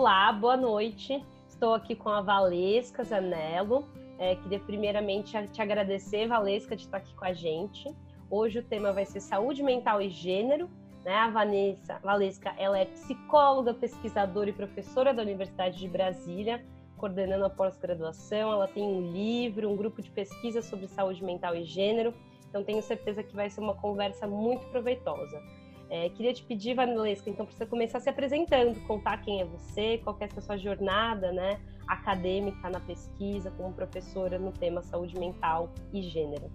[0.00, 1.20] Olá, boa noite.
[1.48, 3.84] Estou aqui com a Valesca Zanello.
[4.16, 7.92] É, queria primeiramente te agradecer, Valesca, de estar aqui com a gente.
[8.30, 10.70] Hoje o tema vai ser saúde mental e gênero.
[11.04, 11.16] Né?
[11.16, 16.64] A Vanessa Valesca ela é psicóloga, pesquisadora e professora da Universidade de Brasília,
[16.96, 18.52] coordenando a pós-graduação.
[18.52, 22.14] Ela tem um livro, um grupo de pesquisa sobre saúde mental e gênero.
[22.48, 25.42] Então tenho certeza que vai ser uma conversa muito proveitosa.
[25.90, 29.98] É, queria te pedir, Vanilesca, então, para você começar se apresentando, contar quem é você,
[29.98, 35.72] qual é a sua jornada né, acadêmica na pesquisa, como professora no tema saúde mental
[35.92, 36.50] e gênero.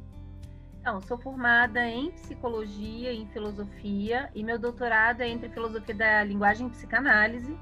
[0.79, 6.23] Então, sou formada em psicologia e em filosofia, e meu doutorado é entre filosofia da
[6.23, 7.57] linguagem e psicanálise.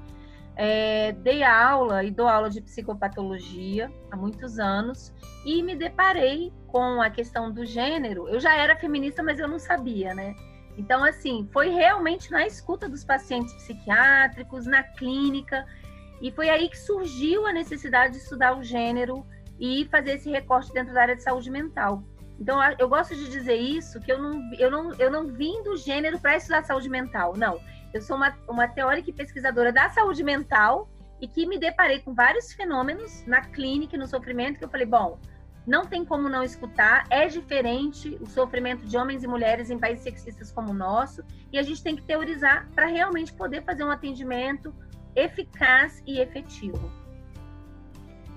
[0.54, 5.14] É, dei aula e dou aula de psicopatologia há muitos anos
[5.46, 8.28] e me deparei com a questão do gênero.
[8.28, 10.34] Eu já era feminista, mas eu não sabia, né?
[10.76, 15.66] Então, assim, foi realmente na escuta dos pacientes psiquiátricos, na clínica,
[16.20, 19.26] e foi aí que surgiu a necessidade de estudar o gênero
[19.58, 22.02] e fazer esse recorte dentro da área de saúde mental.
[22.40, 25.76] Então, eu gosto de dizer isso, que eu não, eu não, eu não vim do
[25.76, 27.60] gênero para estudar saúde mental, não.
[27.92, 30.88] Eu sou uma, uma teórica e pesquisadora da saúde mental
[31.20, 34.86] e que me deparei com vários fenômenos na clínica e no sofrimento que eu falei,
[34.86, 35.18] bom,
[35.66, 40.02] não tem como não escutar, é diferente o sofrimento de homens e mulheres em países
[40.02, 43.90] sexistas como o nosso, e a gente tem que teorizar para realmente poder fazer um
[43.90, 44.74] atendimento
[45.14, 46.90] eficaz e efetivo.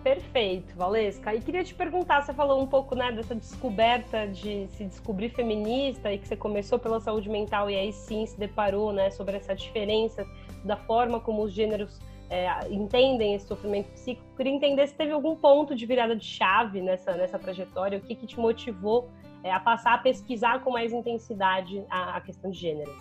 [0.04, 1.34] Perfeito, Valesca.
[1.34, 6.14] E queria te perguntar, você falou um pouco né, dessa descoberta de se descobrir feminista
[6.14, 9.56] e que você começou pela saúde mental e aí sim se deparou né, sobre essa
[9.56, 10.24] diferença
[10.64, 12.00] da forma como os gêneros
[12.36, 14.28] é, entendem esse sofrimento psíquico.
[14.36, 18.14] Queria entender se teve algum ponto de virada de chave nessa, nessa trajetória, o que,
[18.14, 19.10] que te motivou
[19.42, 22.94] é, a passar a pesquisar com mais intensidade a, a, questão de gênero.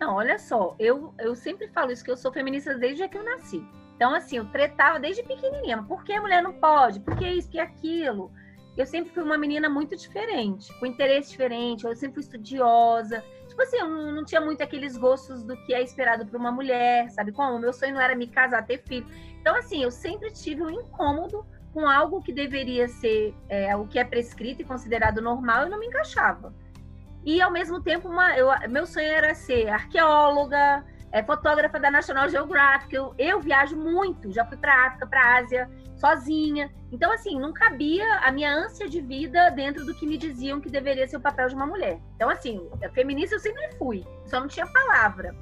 [0.00, 3.24] Não, olha só, eu, eu sempre falo isso, que eu sou feminista desde que eu
[3.24, 3.64] nasci.
[3.94, 5.82] Então, assim, eu tretava desde pequenininha.
[5.82, 7.00] Por que a mulher não pode?
[7.00, 8.32] Por que isso, que aquilo?
[8.76, 13.24] Eu sempre fui uma menina muito diferente, com interesse diferente, eu sempre fui estudiosa,
[13.56, 17.08] tipo assim, eu não, tinha muito aqueles gostos do que é esperado para uma mulher,
[17.10, 17.56] sabe como?
[17.56, 19.06] O meu sonho não era me casar, ter filho.
[19.40, 23.98] Então, assim, eu sempre tive um incômodo com algo que deveria ser é, o que
[23.98, 26.54] é prescrito e considerado normal, eu não me encaixava.
[27.24, 32.28] E, ao mesmo tempo, uma, eu, meu sonho era ser arqueóloga, é, fotógrafa da National
[32.28, 32.94] Geographic.
[32.94, 36.70] Eu, eu viajo muito, já fui para África, para Ásia, sozinha.
[36.92, 40.70] Então, assim, não cabia a minha ânsia de vida dentro do que me diziam que
[40.70, 42.00] deveria ser o papel de uma mulher.
[42.14, 45.34] Então, assim, feminista eu sempre fui, só não tinha palavra.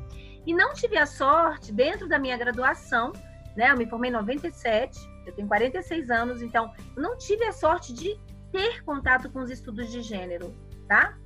[0.46, 3.12] E não tive a sorte, dentro da minha graduação,
[3.56, 3.70] né?
[3.70, 8.18] Eu me formei em 97, eu tenho 46 anos, então não tive a sorte de
[8.52, 10.54] ter contato com os estudos de gênero,
[10.86, 11.16] tá?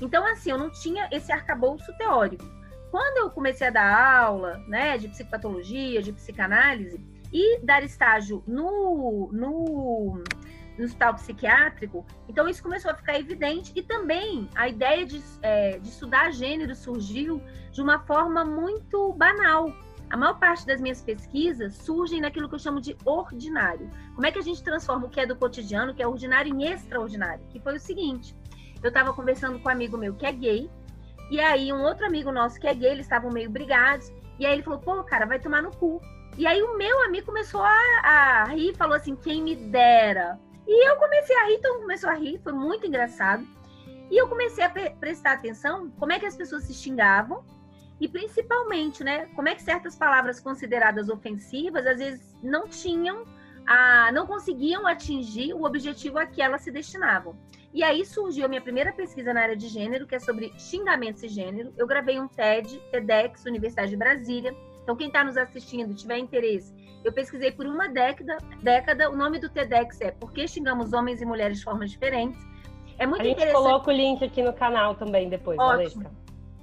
[0.00, 2.44] Então, assim, eu não tinha esse arcabouço teórico.
[2.90, 7.00] Quando eu comecei a dar aula, né, de psicopatologia, de psicanálise,
[7.32, 10.22] e dar estágio no, no,
[10.78, 15.78] no hospital psiquiátrico, então isso começou a ficar evidente e também a ideia de, é,
[15.78, 19.70] de estudar gênero surgiu de uma forma muito banal.
[20.10, 23.90] A maior parte das minhas pesquisas surgem naquilo que eu chamo de ordinário.
[24.14, 26.64] Como é que a gente transforma o que é do cotidiano, que é ordinário, em
[26.64, 27.44] extraordinário?
[27.50, 28.34] Que foi o seguinte:
[28.82, 30.70] eu estava conversando com um amigo meu que é gay,
[31.30, 34.54] e aí um outro amigo nosso que é gay, eles estavam meio brigados, e aí
[34.54, 36.00] ele falou: pô, cara, vai tomar no cu.
[36.36, 40.38] E aí o meu amigo começou a, a rir, falou assim, quem me dera.
[40.66, 43.44] E eu comecei a rir, mundo começou a rir, foi muito engraçado.
[44.10, 47.44] E eu comecei a prestar atenção como é que as pessoas se xingavam
[48.00, 53.24] e principalmente, né, como é que certas palavras consideradas ofensivas às vezes não tinham,
[53.66, 57.36] a, não conseguiam atingir o objetivo a que elas se destinavam.
[57.72, 61.22] E aí surgiu a minha primeira pesquisa na área de gênero, que é sobre xingamentos
[61.22, 61.72] e gênero.
[61.76, 64.54] Eu gravei um TED, TEDx, Universidade de Brasília,
[64.88, 66.74] então, quem está nos assistindo, tiver interesse,
[67.04, 69.10] eu pesquisei por uma década, década.
[69.10, 72.40] O nome do TEDx é Por que xingamos homens e mulheres de formas diferentes?
[72.96, 73.62] É muito A gente interessante.
[73.62, 76.04] coloca o link aqui no canal também depois, Ótimo.
[76.04, 76.10] Valesca.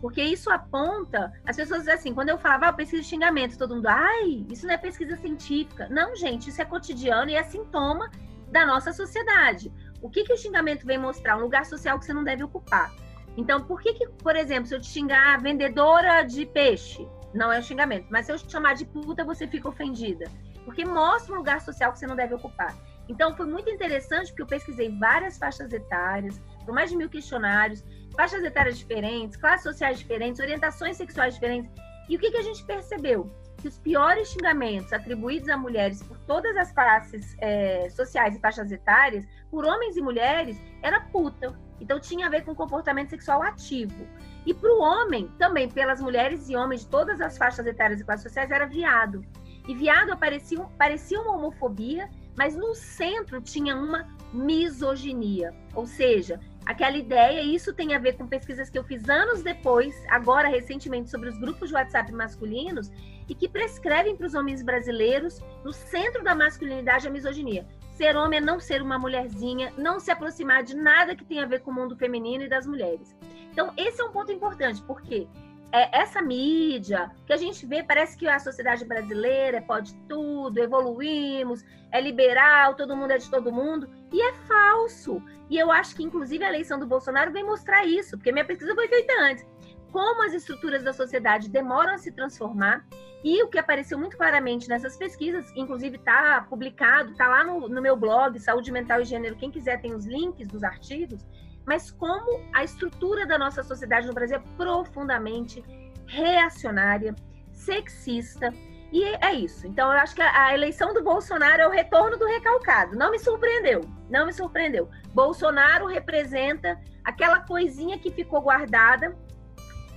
[0.01, 3.75] Porque isso aponta, as pessoas dizem assim, quando eu falava, ah, pesquisa de xingamento, todo
[3.75, 5.87] mundo, ai, isso não é pesquisa científica.
[5.91, 8.09] Não, gente, isso é cotidiano e é sintoma
[8.51, 9.71] da nossa sociedade.
[10.05, 11.35] O que, que o xingamento vem mostrar?
[11.35, 12.93] Um lugar social que você não deve ocupar.
[13.35, 17.57] Então, por que, que por exemplo, se eu te xingar vendedora de peixe, não é
[17.57, 18.05] um xingamento.
[18.11, 20.25] Mas se eu te chamar de puta, você fica ofendida.
[20.63, 22.77] Porque mostra um lugar social que você não deve ocupar.
[23.09, 27.83] Então, foi muito interessante porque eu pesquisei várias faixas etárias, mais de mil questionários,
[28.15, 31.71] faixas etárias diferentes, classes sociais diferentes, orientações sexuais diferentes.
[32.07, 33.27] E o que, que a gente percebeu?
[33.57, 38.71] Que os piores xingamentos atribuídos a mulheres por todas as classes é, sociais e faixas
[38.71, 41.57] etárias, por homens e mulheres, era puta.
[41.79, 44.07] Então, tinha a ver com comportamento sexual ativo.
[44.45, 48.05] E para o homem, também pelas mulheres e homens de todas as faixas etárias e
[48.05, 49.25] classes sociais, era viado.
[49.67, 55.53] E viado aparecia, parecia uma homofobia, mas no centro tinha uma misoginia.
[55.73, 59.43] Ou seja, aquela ideia, e isso tem a ver com pesquisas que eu fiz anos
[59.43, 62.91] depois, agora recentemente, sobre os grupos de WhatsApp masculinos,
[63.27, 67.67] e que prescrevem para os homens brasileiros, no centro da masculinidade, a misoginia.
[67.91, 71.47] Ser homem é não ser uma mulherzinha, não se aproximar de nada que tenha a
[71.47, 73.15] ver com o mundo feminino e das mulheres.
[73.51, 75.27] Então, esse é um ponto importante, porque
[75.71, 81.63] é, essa mídia que a gente vê, parece que a sociedade brasileira pode tudo, evoluímos,
[81.91, 85.21] é liberal, todo mundo é de todo mundo, e é falso.
[85.49, 88.73] E eu acho que, inclusive, a eleição do Bolsonaro vem mostrar isso, porque minha pesquisa
[88.73, 89.45] foi feita antes.
[89.91, 92.85] Como as estruturas da sociedade demoram a se transformar
[93.23, 97.81] e o que apareceu muito claramente nessas pesquisas, inclusive está publicado, está lá no, no,
[97.81, 101.25] meu blog, Saúde Mental e Gênero, quem quiser tem os links dos artigos,
[101.65, 105.63] mas como a estrutura da nossa sociedade no Brasil é profundamente
[106.05, 107.15] reacionária,
[107.51, 108.53] sexista,
[108.91, 109.67] e é isso.
[109.67, 112.95] Então, eu acho que a eleição do Bolsonaro é o retorno do recalcado.
[112.95, 114.89] Não me surpreendeu, não me surpreendeu.
[115.13, 119.17] Bolsonaro representa aquela coisinha que ficou guardada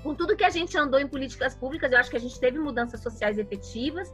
[0.02, 2.58] com tudo que a gente andou em políticas públicas, eu acho que a gente teve
[2.58, 4.12] mudanças sociais efetivas,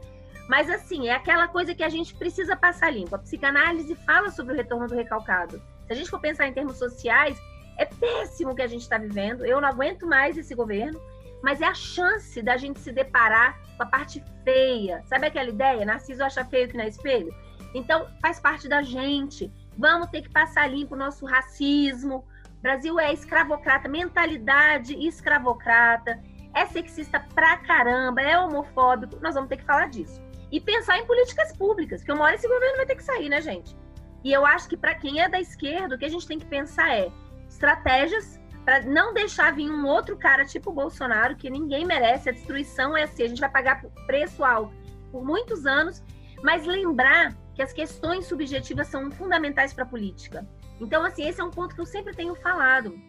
[0.49, 3.15] mas assim, é aquela coisa que a gente precisa passar limpo.
[3.15, 5.61] A psicanálise fala sobre o retorno do recalcado.
[5.85, 7.37] Se a gente for pensar em termos sociais,
[7.77, 9.45] é péssimo o que a gente está vivendo.
[9.45, 10.99] Eu não aguento mais esse governo,
[11.43, 15.03] mas é a chance da gente se deparar com a parte feia.
[15.05, 15.85] Sabe aquela ideia?
[15.85, 17.33] Narciso acha feio que não é espelho?
[17.73, 19.51] Então, faz parte da gente.
[19.77, 22.25] Vamos ter que passar limpo o nosso racismo,
[22.65, 26.19] Brasil é escravocrata, mentalidade escravocrata,
[26.51, 29.19] é sexista pra caramba, é homofóbico.
[29.21, 30.19] Nós vamos ter que falar disso.
[30.51, 33.39] E pensar em políticas públicas, porque uma hora esse governo vai ter que sair, né,
[33.39, 33.77] gente?
[34.25, 36.47] E eu acho que para quem é da esquerda, o que a gente tem que
[36.47, 37.11] pensar é
[37.47, 42.97] estratégias para não deixar vir um outro cara tipo Bolsonaro, que ninguém merece, a destruição
[42.97, 44.73] é assim, a gente vai pagar preço alto
[45.11, 46.03] por muitos anos,
[46.41, 50.43] mas lembrar que as questões subjetivas são fundamentais para a política.
[50.81, 52.99] Então, assim, esse é um ponto que eu sempre tenho falado.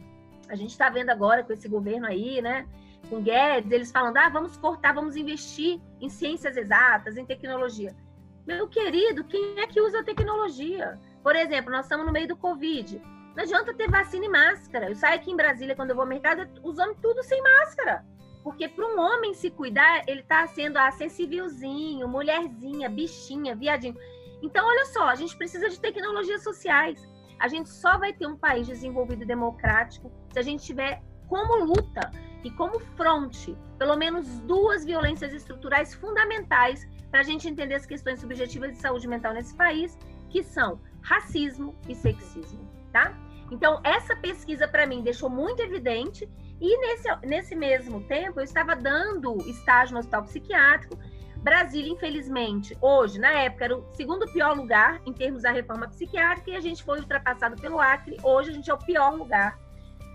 [0.50, 2.66] A gente está vendo agora com esse governo aí, né?
[3.08, 7.96] Com Guedes, eles falando, ah, vamos cortar, vamos investir em ciências exatas, em tecnologia.
[8.46, 10.96] Meu querido, quem é que usa tecnologia?
[11.20, 13.02] Por exemplo, nós estamos no meio do Covid.
[13.34, 14.88] Não adianta ter vacina e máscara.
[14.88, 18.04] Eu saio aqui em Brasília, quando eu vou ao mercado, usando tudo sem máscara.
[18.44, 23.96] Porque para um homem se cuidar, ele está sendo acessívelzinho, mulherzinha, bichinha, viadinho.
[24.40, 27.02] Então, olha só, a gente precisa de tecnologias sociais.
[27.40, 31.64] A gente só vai ter um país desenvolvido e democrático se a gente tiver como
[31.64, 32.12] luta
[32.44, 38.20] e como fronte pelo menos duas violências estruturais fundamentais para a gente entender as questões
[38.20, 39.98] subjetivas de saúde mental nesse país,
[40.28, 42.60] que são racismo e sexismo,
[42.92, 43.16] tá?
[43.50, 46.28] Então, essa pesquisa para mim deixou muito evidente
[46.60, 50.98] e nesse, nesse mesmo tempo eu estava dando estágio no hospital psiquiátrico
[51.46, 56.50] Brasília, infelizmente, hoje, na época, era o segundo pior lugar em termos da reforma psiquiátrica
[56.50, 58.16] e a gente foi ultrapassado pelo Acre.
[58.20, 59.56] Hoje a gente é o pior lugar,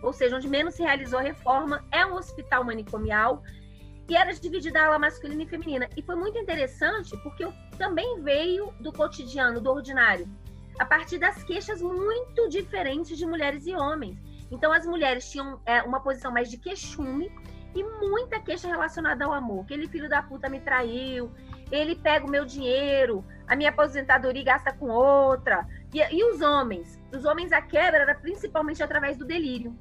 [0.03, 3.43] ou seja, onde menos se realizou a reforma, é um hospital manicomial
[4.09, 5.89] e era dividida a ala masculina e feminina.
[5.95, 10.27] E foi muito interessante porque também veio do cotidiano, do ordinário,
[10.79, 14.17] a partir das queixas muito diferentes de mulheres e homens.
[14.51, 17.31] Então, as mulheres tinham é, uma posição mais de queixume,
[17.75, 19.63] e muita queixa relacionada ao amor.
[19.63, 21.31] Aquele filho da puta me traiu,
[21.71, 25.65] ele pega o meu dinheiro, a minha aposentadoria gasta com outra.
[25.93, 26.99] E, e os homens?
[27.13, 29.75] Os homens, a quebra era principalmente através do delírio.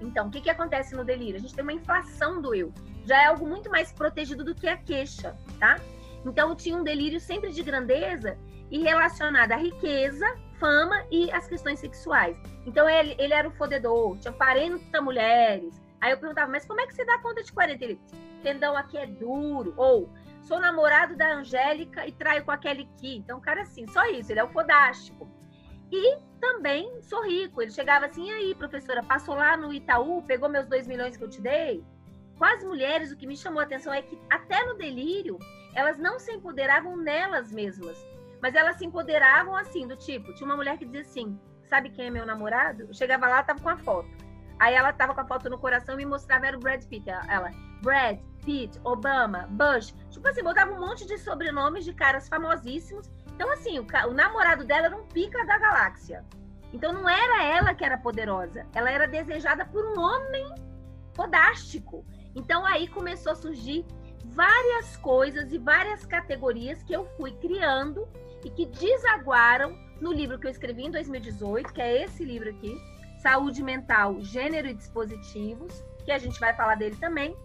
[0.00, 1.36] Então, o que, que acontece no delírio?
[1.36, 2.72] A gente tem uma inflação do eu.
[3.08, 5.80] Já é algo muito mais protegido do que a queixa, tá?
[6.24, 8.36] Então, tinha um delírio sempre de grandeza
[8.70, 10.26] e relacionado à riqueza,
[10.60, 12.36] fama e às questões sexuais.
[12.66, 16.86] Então, ele, ele era o fodedor, tinha 40 mulheres, Aí eu perguntava, mas como é
[16.86, 17.84] que você dá conta de 40?
[17.84, 18.00] Ele,
[18.42, 19.74] tendão aqui é duro.
[19.76, 20.08] Ou,
[20.42, 23.16] sou namorado da Angélica e traio com a Kelly Key.
[23.16, 25.28] Então, cara, assim, só isso, ele é o fodástico.
[25.90, 27.60] E também sou rico.
[27.60, 31.24] Ele chegava assim, e aí, professora, passou lá no Itaú, pegou meus dois milhões que
[31.24, 31.84] eu te dei?
[32.38, 35.38] Com as mulheres, o que me chamou a atenção é que, até no delírio,
[35.74, 37.98] elas não se empoderavam nelas mesmas.
[38.40, 42.06] Mas elas se empoderavam assim, do tipo, tinha uma mulher que dizia assim, sabe quem
[42.06, 42.82] é meu namorado?
[42.84, 44.08] Eu chegava lá, tava com a foto.
[44.60, 47.10] Aí ela tava com a foto no coração e me mostrava era o Brad Pitt.
[47.10, 47.50] Ela,
[47.82, 49.94] Brad, Pitt, Obama, Bush.
[50.10, 53.10] Tipo assim, botava um monte de sobrenomes de caras famosíssimos.
[53.34, 56.24] Então, assim, o, o namorado dela era um pica da galáxia.
[56.72, 60.54] Então não era ela que era poderosa, ela era desejada por um homem
[61.14, 62.04] fodástico.
[62.38, 63.84] Então aí começou a surgir
[64.26, 68.08] várias coisas e várias categorias que eu fui criando
[68.44, 72.80] e que desaguaram no livro que eu escrevi em 2018, que é esse livro aqui,
[73.20, 77.36] saúde mental, gênero e dispositivos, que a gente vai falar dele também.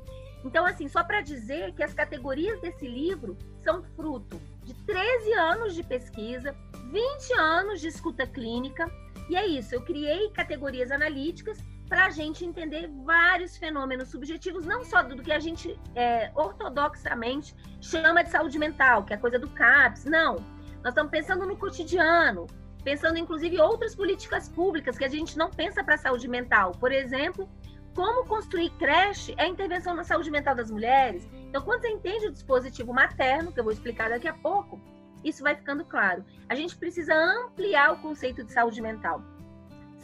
[0.45, 5.73] Então, assim, só para dizer que as categorias desse livro são fruto de 13 anos
[5.73, 6.55] de pesquisa,
[6.91, 8.91] 20 anos de escuta clínica,
[9.27, 11.57] e é isso, eu criei categorias analíticas
[11.93, 17.55] para a gente entender vários fenômenos subjetivos, não só do que a gente é, ortodoxamente
[17.79, 20.37] chama de saúde mental, que é a coisa do CAPS, não.
[20.77, 22.47] Nós estamos pensando no cotidiano,
[22.83, 26.71] pensando inclusive outras políticas públicas que a gente não pensa para a saúde mental.
[26.71, 27.47] Por exemplo,
[27.93, 31.29] como construir creche é intervenção na saúde mental das mulheres.
[31.47, 34.81] Então, quando você entende o dispositivo materno, que eu vou explicar daqui a pouco,
[35.23, 36.25] isso vai ficando claro.
[36.49, 39.21] A gente precisa ampliar o conceito de saúde mental.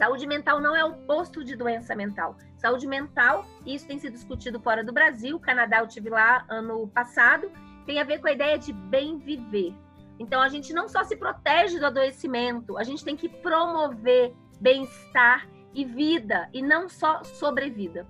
[0.00, 2.34] Saúde mental não é oposto de doença mental.
[2.56, 7.52] Saúde mental, isso tem sido discutido fora do Brasil, Canadá eu tive lá ano passado,
[7.84, 9.74] tem a ver com a ideia de bem viver.
[10.18, 15.46] Então a gente não só se protege do adoecimento, a gente tem que promover bem-estar
[15.74, 18.06] e vida, e não só sobrevida.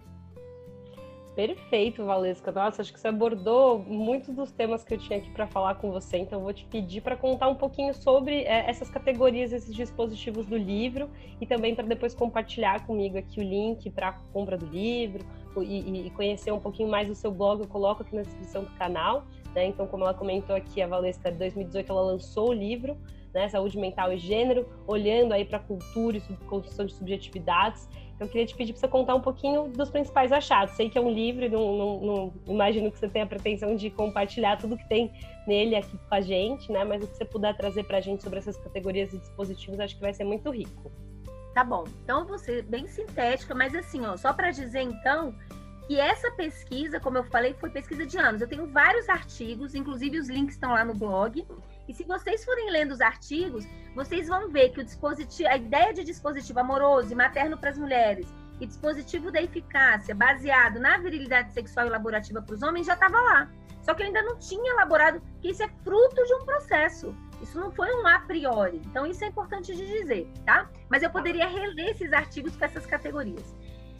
[1.34, 2.50] Perfeito, Valesca.
[2.50, 5.90] Nossa, acho que você abordou muitos dos temas que eu tinha aqui para falar com
[5.90, 6.18] você.
[6.18, 10.56] Então, vou te pedir para contar um pouquinho sobre é, essas categorias, esses dispositivos do
[10.56, 11.08] livro
[11.40, 15.25] e também para depois compartilhar comigo aqui o link para a compra do livro
[15.62, 17.60] e, e, conhecer um pouquinho mais do seu blog.
[17.60, 19.25] Eu coloco aqui na descrição do canal.
[19.54, 19.66] Né?
[19.66, 22.96] Então, como ela comentou aqui, a Valesca, em 2018, ela lançou o livro.
[23.32, 27.88] Né, saúde mental e gênero, olhando aí para a cultura e construção de subjetividades.
[28.20, 30.74] Eu queria te pedir para você contar um pouquinho dos principais achados.
[30.74, 33.88] Sei que é um livro, não, não, não, imagino que você tenha a pretensão de
[33.88, 35.10] compartilhar tudo que tem
[35.46, 36.84] nele aqui com a gente, né?
[36.84, 39.94] Mas o que você puder trazer para a gente sobre essas categorias e dispositivos, acho
[39.94, 40.92] que vai ser muito rico.
[41.54, 41.84] Tá bom.
[42.04, 45.34] Então, ser bem sintética, mas assim, ó, só para dizer então
[45.86, 48.42] que essa pesquisa, como eu falei, foi pesquisa de anos.
[48.42, 51.44] Eu tenho vários artigos, inclusive os links estão lá no blog.
[51.90, 53.66] E se vocês forem lendo os artigos,
[53.97, 57.76] vocês vão ver que o dispositivo, a ideia de dispositivo amoroso e materno para as
[57.76, 62.94] mulheres e dispositivo da eficácia baseado na virilidade sexual e laborativa para os homens já
[62.94, 63.50] estava lá.
[63.82, 67.12] Só que eu ainda não tinha elaborado, que isso é fruto de um processo.
[67.42, 68.80] Isso não foi um a priori.
[68.87, 70.70] Então, isso é importante de dizer, tá?
[70.88, 73.56] Mas eu poderia reler esses artigos com essas categorias.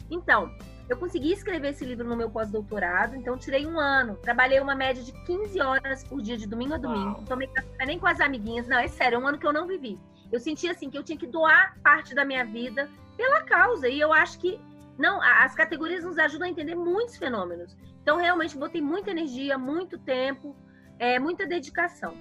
[0.09, 0.49] Então,
[0.91, 4.17] eu consegui escrever esse livro no meu pós-doutorado, então tirei um ano.
[4.17, 7.19] Trabalhei uma média de 15 horas por dia, de domingo a domingo.
[7.19, 8.67] Não tomei café nem com as amiguinhas.
[8.67, 9.97] Não, é sério, é um ano que eu não vivi.
[10.29, 13.87] Eu senti assim que eu tinha que doar parte da minha vida pela causa.
[13.87, 14.59] E eu acho que
[14.97, 17.77] não, as categorias nos ajudam a entender muitos fenômenos.
[18.01, 20.55] Então, realmente, botei muita energia, muito tempo,
[20.99, 22.13] é, muita dedicação.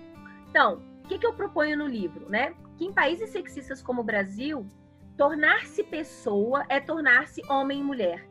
[0.49, 2.55] Então, o que, que eu proponho no livro, né?
[2.79, 4.65] Que em países sexistas como o Brasil,
[5.17, 8.30] tornar-se pessoa é tornar-se homem e mulher.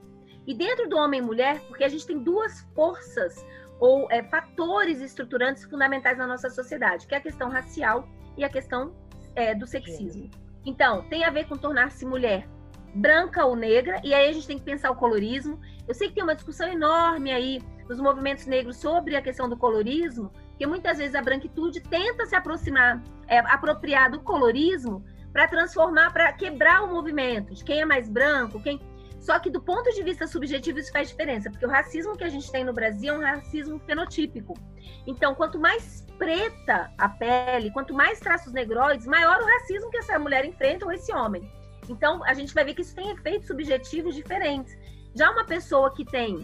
[0.49, 3.45] E dentro do homem e mulher, porque a gente tem duas forças
[3.79, 8.49] ou é, fatores estruturantes fundamentais na nossa sociedade, que é a questão racial e a
[8.49, 8.91] questão
[9.35, 10.27] é, do sexismo.
[10.65, 12.49] Então, tem a ver com tornar-se mulher
[12.95, 15.61] branca ou negra, e aí a gente tem que pensar o colorismo.
[15.87, 19.55] Eu sei que tem uma discussão enorme aí nos movimentos negros sobre a questão do
[19.55, 26.11] colorismo, que muitas vezes a branquitude tenta se aproximar, é, apropriar do colorismo para transformar,
[26.11, 28.79] para quebrar o movimento de quem é mais branco, quem
[29.19, 32.29] só que do ponto de vista subjetivo isso faz diferença, porque o racismo que a
[32.29, 34.53] gente tem no Brasil é um racismo fenotípico.
[35.05, 40.17] Então, quanto mais preta a pele, quanto mais traços negroides, maior o racismo que essa
[40.17, 41.49] mulher enfrenta ou esse homem.
[41.89, 44.77] Então, a gente vai ver que isso tem efeitos subjetivos diferentes.
[45.15, 46.37] Já uma pessoa que tem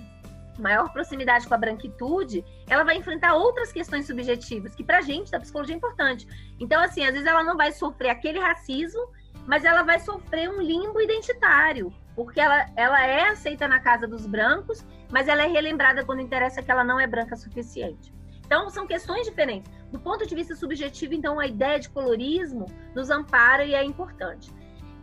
[0.58, 5.40] maior proximidade com a branquitude, ela vai enfrentar outras questões subjetivas, que pra gente da
[5.40, 6.28] psicologia é importante.
[6.60, 9.08] Então, assim, às vezes ela não vai sofrer aquele racismo,
[9.46, 14.26] mas ela vai sofrer um limbo identitário, porque ela, ela é aceita na casa dos
[14.26, 18.14] brancos, mas ela é relembrada quando interessa que ela não é branca suficiente.
[18.46, 19.72] Então, são questões diferentes.
[19.92, 24.52] Do ponto de vista subjetivo, então, a ideia de colorismo nos ampara e é importante.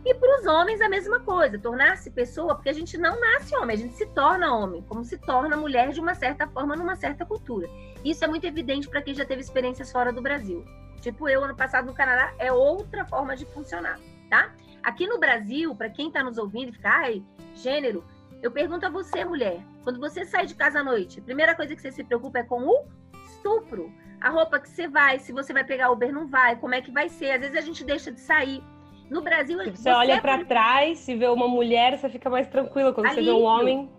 [0.05, 3.75] E para os homens, a mesma coisa, tornar-se pessoa, porque a gente não nasce homem,
[3.75, 7.25] a gente se torna homem, como se torna mulher de uma certa forma, numa certa
[7.25, 7.69] cultura.
[8.03, 10.65] Isso é muito evidente para quem já teve experiências fora do Brasil.
[10.99, 13.97] Tipo, eu, ano passado no Canadá, é outra forma de funcionar,
[14.29, 14.53] tá?
[14.83, 17.23] Aqui no Brasil, para quem está nos ouvindo e fica, ai,
[17.55, 18.03] gênero,
[18.41, 21.73] eu pergunto a você, mulher, quando você sai de casa à noite, a primeira coisa
[21.73, 22.85] que você se preocupa é com o
[23.25, 23.89] estupro.
[24.19, 26.91] A roupa que você vai, se você vai pegar Uber, não vai, como é que
[26.91, 27.31] vai ser?
[27.31, 28.61] Às vezes a gente deixa de sair.
[29.09, 30.45] No Brasil, tipo, você, você olha para é...
[30.45, 32.93] trás, e vê uma mulher, você fica mais tranquila.
[32.93, 33.25] Quando Alívio.
[33.25, 33.91] você vê um homem,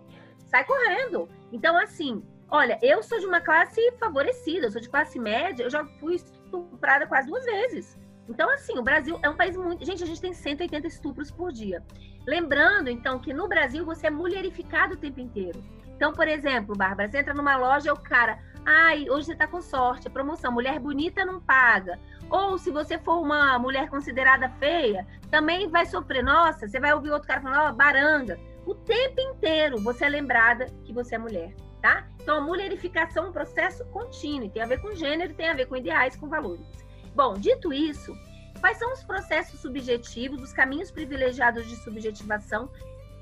[0.47, 1.29] sai correndo.
[1.51, 5.69] Então, assim, olha, eu sou de uma classe favorecida, eu sou de classe média, eu
[5.69, 7.99] já fui estuprada quase duas vezes.
[8.27, 9.85] Então, assim, o Brasil é um país muito.
[9.85, 11.83] Gente, a gente tem 180 estupros por dia.
[12.27, 15.63] Lembrando, então, que no Brasil você é mulherificado o tempo inteiro.
[15.95, 19.47] Então, por exemplo, Bárbara, você entra numa loja e o cara, ai, hoje você tá
[19.47, 21.99] com sorte, promoção, mulher bonita não paga.
[22.29, 26.23] Ou se você for uma mulher considerada feia, também vai sofrer.
[26.23, 28.39] Nossa, você vai ouvir outro cara falando, ó, oh, baranga.
[28.65, 31.53] O tempo inteiro você é lembrada que você é mulher
[31.85, 32.03] tá?
[32.19, 35.67] Então, a mulherificação é um processo contínuo, tem a ver com gênero, tem a ver
[35.67, 36.65] com ideais, com valores.
[37.15, 38.13] Bom, dito isso,
[38.59, 42.69] quais são os processos subjetivos, os caminhos privilegiados de subjetivação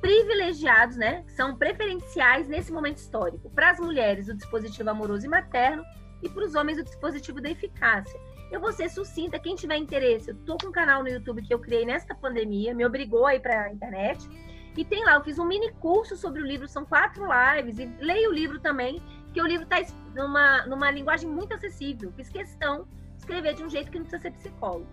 [0.02, 1.24] privilegiados, né?
[1.30, 3.50] São preferenciais nesse momento histórico.
[3.52, 5.84] Para as mulheres, o dispositivo amoroso e materno,
[6.22, 8.20] e para os homens, o dispositivo da eficácia.
[8.52, 11.54] Eu vou ser sucinta, quem tiver interesse, eu tô com um canal no YouTube que
[11.54, 14.28] eu criei nesta pandemia, me obrigou a ir para a internet.
[14.76, 17.86] E tem lá, eu fiz um mini curso sobre o livro, são quatro lives, e
[18.04, 19.02] leio o livro também,
[19.34, 19.78] que o livro está
[20.16, 22.12] numa, numa linguagem muito acessível.
[22.14, 22.88] Fiz questão
[23.24, 24.88] escrever de um jeito que não precisa ser psicólogo.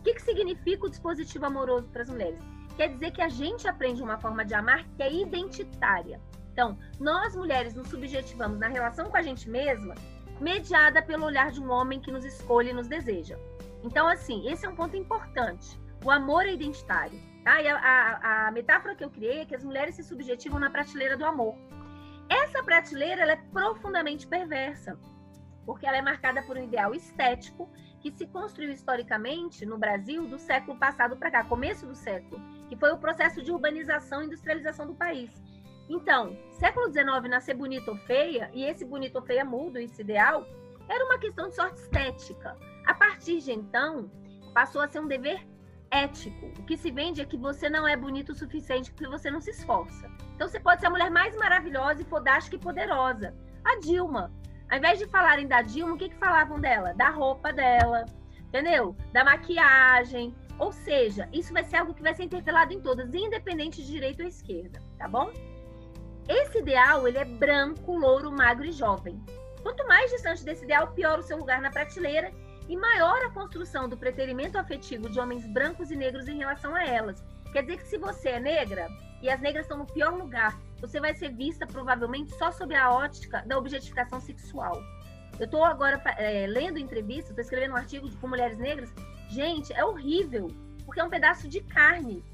[0.00, 2.38] O que, que significa o dispositivo amoroso para as mulheres?
[2.76, 6.20] Quer dizer que a gente aprende uma forma de amar que é identitária.
[6.52, 9.94] Então, nós mulheres nos subjetivamos na relação com a gente mesma,
[10.40, 13.38] mediada pelo olhar de um homem que nos escolhe e nos deseja.
[13.82, 15.78] Então, assim, esse é um ponto importante.
[16.04, 17.18] O amor é identitário.
[17.44, 17.62] Tá?
[17.62, 20.70] E a, a, a, metáfora que eu criei é que as mulheres se subjetivam na
[20.70, 21.54] prateleira do amor.
[22.28, 24.98] Essa prateleira é profundamente perversa,
[25.66, 27.68] porque ela é marcada por um ideal estético
[28.00, 32.76] que se construiu historicamente no Brasil do século passado para cá, começo do século, que
[32.76, 35.30] foi o processo de urbanização e industrialização do país.
[35.88, 40.46] Então, século XIX nascer bonita ou feia, e esse bonito ou feia mudo, esse ideal,
[40.88, 42.56] era uma questão de sorte estética.
[42.86, 44.08] A partir de então,
[44.54, 45.44] passou a ser um dever
[45.90, 46.46] ético.
[46.58, 49.40] O que se vende é que você não é bonito o suficiente porque você não
[49.40, 50.08] se esforça.
[50.34, 53.34] Então você pode ser a mulher mais maravilhosa e fodástica e poderosa.
[53.64, 54.32] A Dilma.
[54.68, 56.92] Ao invés de falarem da Dilma, o que, que falavam dela?
[56.94, 58.04] Da roupa dela,
[58.48, 58.96] entendeu?
[59.12, 60.34] Da maquiagem.
[60.58, 64.22] Ou seja, isso vai ser algo que vai ser interpelado em todas, independente de direita
[64.22, 65.30] ou esquerda, tá bom?
[66.28, 69.22] Esse ideal, ele é branco, louro, magro e jovem.
[69.62, 72.32] Quanto mais distante desse ideal, pior o seu lugar na prateleira
[72.68, 76.84] e maior a construção do preterimento afetivo de homens brancos e negros em relação a
[76.84, 77.22] elas.
[77.52, 78.88] Quer dizer que se você é negra
[79.22, 82.90] e as negras estão no pior lugar, você vai ser vista provavelmente só sob a
[82.90, 84.82] ótica da objetificação sexual.
[85.38, 88.92] Eu estou agora é, lendo entrevistas, estou escrevendo um artigo com mulheres negras.
[89.28, 90.48] Gente, é horrível,
[90.84, 92.24] porque é um pedaço de carne.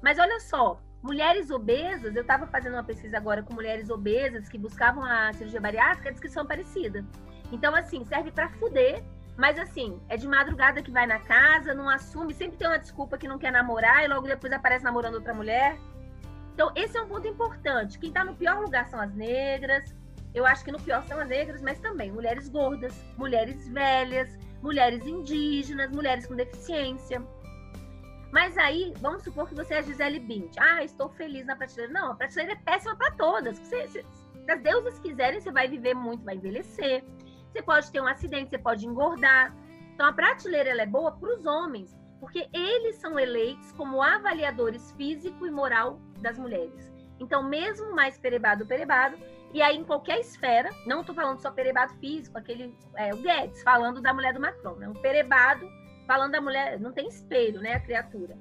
[0.00, 4.58] Mas olha só, mulheres obesas, eu estava fazendo uma pesquisa agora com mulheres obesas que
[4.58, 7.04] buscavam a cirurgia bariátrica, a descrição parecida.
[7.50, 9.02] Então, assim, serve para fuder
[9.36, 13.16] mas assim, é de madrugada que vai na casa, não assume, sempre tem uma desculpa
[13.16, 15.78] que não quer namorar e logo depois aparece namorando outra mulher.
[16.52, 17.98] Então, esse é um ponto importante.
[17.98, 19.94] Quem está no pior lugar são as negras.
[20.34, 25.06] Eu acho que no pior são as negras, mas também mulheres gordas, mulheres velhas, mulheres
[25.06, 27.22] indígenas, mulheres com deficiência.
[28.30, 30.56] Mas aí, vamos supor que você é Gisele Bint.
[30.58, 31.92] Ah, estou feliz na prateleira.
[31.92, 33.58] Não, a prateleira é péssima para todas.
[33.58, 34.06] Se, se,
[34.44, 37.04] se as deusas quiserem, você vai viver muito, vai envelhecer
[37.52, 39.54] você pode ter um acidente, você pode engordar.
[39.94, 44.92] Então, a prateleira ela é boa para os homens, porque eles são eleitos como avaliadores
[44.92, 46.92] físico e moral das mulheres.
[47.18, 49.16] Então, mesmo mais perebado, perebado,
[49.52, 53.60] e aí em qualquer esfera, não estou falando só perebado físico, aquele, é, o Guedes
[53.64, 54.88] falando da mulher do Macron, né?
[54.88, 55.68] Um perebado
[56.06, 58.38] falando da mulher, não tem espelho, né, a criatura.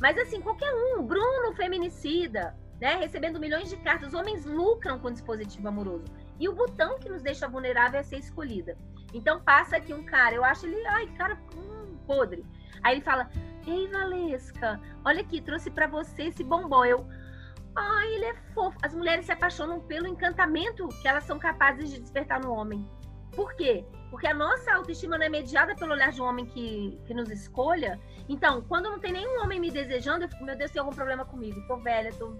[0.00, 5.12] Mas assim, qualquer um, Bruno feminicida, né, recebendo milhões de cartas, homens lucram com o
[5.12, 6.04] dispositivo amoroso.
[6.38, 8.78] E o botão que nos deixa vulnerável é ser escolhida.
[9.12, 12.46] Então passa aqui um cara, eu acho ele, ai, cara, hum, podre.
[12.84, 13.28] Aí ele fala:
[13.66, 16.84] Ei, Valesca, olha aqui, trouxe para você esse bombom.
[16.84, 17.08] Eu,
[17.74, 18.78] ai, ele é fofo.
[18.82, 22.86] As mulheres se apaixonam pelo encantamento que elas são capazes de despertar no homem.
[23.34, 23.84] Por quê?
[24.10, 27.28] Porque a nossa autoestima não é mediada pelo olhar de um homem que, que nos
[27.30, 27.98] escolha.
[28.28, 31.24] Então, quando não tem nenhum homem me desejando, eu fico, meu Deus, tem algum problema
[31.24, 31.60] comigo.
[31.66, 32.36] Tô velha, tô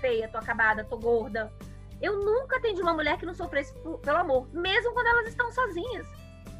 [0.00, 1.52] feia, tô acabada, tô gorda.
[2.00, 6.06] Eu nunca atendi uma mulher que não sofresse pelo amor, mesmo quando elas estão sozinhas.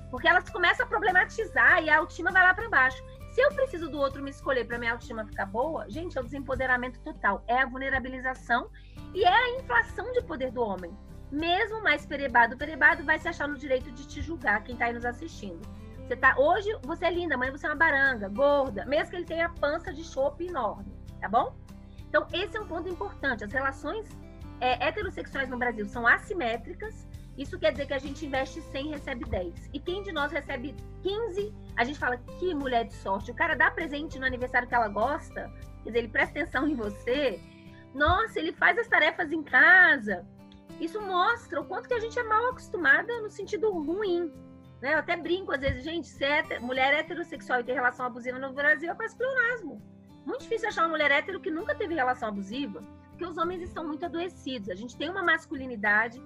[0.08, 3.02] Porque elas começam a problematizar e a autoestima vai lá para baixo.
[3.32, 6.24] Se eu preciso do outro me escolher para minha autoestima ficar boa, gente, é o
[6.24, 8.70] desempoderamento total, é a vulnerabilização
[9.14, 10.94] e é a inflação de poder do homem.
[11.30, 14.92] Mesmo mais perebado, perebado vai se achar no direito de te julgar quem está aí
[14.92, 15.66] nos assistindo.
[16.06, 19.24] Você tá hoje, você é linda, amanhã você é uma baranga, gorda, mesmo que ele
[19.24, 21.56] tenha pança de chope enorme, tá bom?
[22.06, 23.44] Então, esse é um ponto importante.
[23.44, 24.06] As relações
[24.60, 27.08] é, heterossexuais no Brasil são assimétricas.
[27.38, 29.70] Isso quer dizer que a gente investe 100 e recebe 10.
[29.72, 33.30] E quem de nós recebe 15, a gente fala que mulher de sorte.
[33.30, 36.74] O cara dá presente no aniversário que ela gosta, quer dizer, ele presta atenção em
[36.74, 37.40] você.
[37.94, 40.26] Nossa, ele faz as tarefas em casa.
[40.80, 44.32] Isso mostra o quanto que a gente é mal acostumada no sentido ruim.
[44.80, 44.94] Né?
[44.94, 48.52] Eu até brinco, às vezes, gente, se é mulher heterossexual e tem relação abusiva no
[48.52, 49.80] Brasil, é quase pleonasmo.
[50.24, 52.82] Muito difícil achar uma mulher hétero que nunca teve relação abusiva
[53.22, 54.68] porque os homens estão muito adoecidos.
[54.68, 56.20] A gente tem uma masculinidade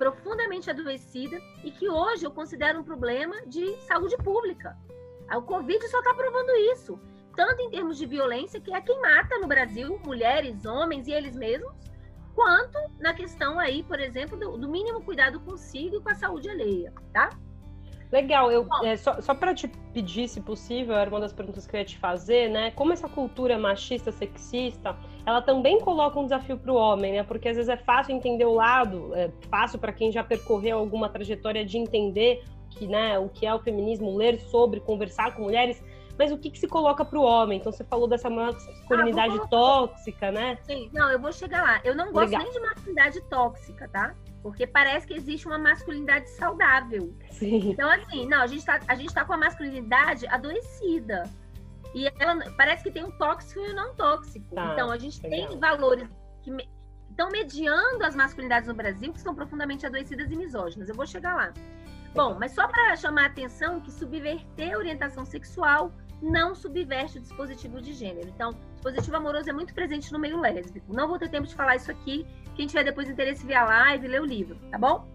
[0.00, 4.74] profundamente adoecida e que hoje eu considero um problema de saúde pública.
[5.30, 6.98] O Covid só está provando isso,
[7.36, 11.36] tanto em termos de violência, que é quem mata no Brasil, mulheres, homens e eles
[11.36, 11.70] mesmos,
[12.34, 16.48] quanto na questão aí, por exemplo, do, do mínimo cuidado consigo e com a saúde
[16.48, 17.28] alheia, tá?
[18.12, 21.76] Legal, eu é, só, só para te pedir, se possível, era uma das perguntas que
[21.76, 22.72] eu ia te fazer, né?
[22.72, 27.22] Como essa cultura machista, sexista, ela também coloca um desafio para o homem, né?
[27.22, 31.08] Porque às vezes é fácil entender o lado, é fácil para quem já percorreu alguma
[31.08, 35.82] trajetória de entender que, né, o que é o feminismo, ler sobre, conversar com mulheres,
[36.18, 37.58] mas o que, que se coloca para o homem?
[37.58, 40.58] Então você falou dessa masculinidade ah, tóxica, né?
[40.62, 41.80] Sim, não, eu vou chegar lá.
[41.84, 42.42] Eu não gosto Legal.
[42.42, 44.14] nem de masculinidade tóxica, tá?
[44.42, 47.14] Porque parece que existe uma masculinidade saudável.
[47.30, 47.70] Sim.
[47.70, 51.24] Então, assim, não, a gente tá, a gente tá com a masculinidade adoecida.
[51.94, 54.54] E ela parece que tem um tóxico e um não tóxico.
[54.54, 55.48] Tá, então, a gente legal.
[55.48, 56.08] tem valores
[56.42, 56.50] que
[57.10, 60.88] estão mediando as masculinidades no Brasil que estão profundamente adoecidas e misóginas.
[60.88, 61.52] Eu vou chegar lá.
[62.14, 67.20] Bom, mas só para chamar a atenção que subverter a orientação sexual não subverte o
[67.20, 68.28] dispositivo de gênero.
[68.28, 70.92] Então, o dispositivo amoroso é muito presente no meio lésbico.
[70.92, 72.26] Não vou ter tempo de falar isso aqui.
[72.54, 75.08] Quem tiver depois interesse, via live, lê o livro, tá bom?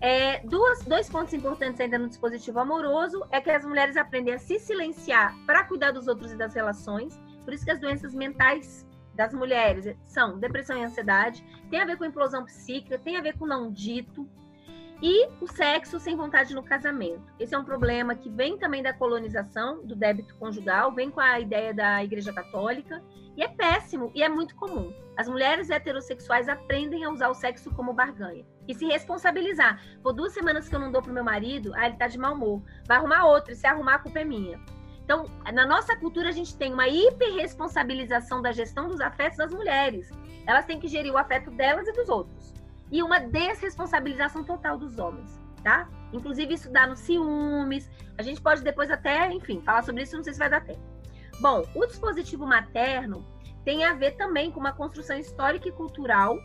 [0.00, 4.38] É, duas, dois pontos importantes ainda no dispositivo amoroso é que as mulheres aprendem a
[4.38, 7.20] se silenciar para cuidar dos outros e das relações.
[7.44, 11.98] Por isso que as doenças mentais das mulheres são depressão e ansiedade, tem a ver
[11.98, 14.26] com implosão psíquica, tem a ver com não dito,
[15.02, 17.32] e o sexo sem vontade no casamento.
[17.38, 21.40] Esse é um problema que vem também da colonização, do débito conjugal, vem com a
[21.40, 23.02] ideia da Igreja Católica,
[23.36, 24.92] e é péssimo e é muito comum.
[25.16, 29.82] As mulheres heterossexuais aprendem a usar o sexo como barganha e se responsabilizar.
[30.02, 32.34] Por duas semanas que eu não dou pro meu marido, ah, ele tá de mau
[32.34, 32.62] humor.
[32.86, 34.60] Vai arrumar outro, e se arrumar, a culpa é minha.
[35.02, 40.10] Então, na nossa cultura, a gente tem uma hiperresponsabilização da gestão dos afetos das mulheres.
[40.46, 42.59] Elas têm que gerir o afeto delas e dos outros
[42.90, 45.88] e uma desresponsabilização total dos homens, tá?
[46.12, 47.88] Inclusive isso dá no ciúmes.
[48.18, 50.80] A gente pode depois até, enfim, falar sobre isso, não sei se vai dar tempo.
[51.40, 53.24] Bom, o dispositivo materno
[53.64, 56.36] tem a ver também com uma construção histórica e cultural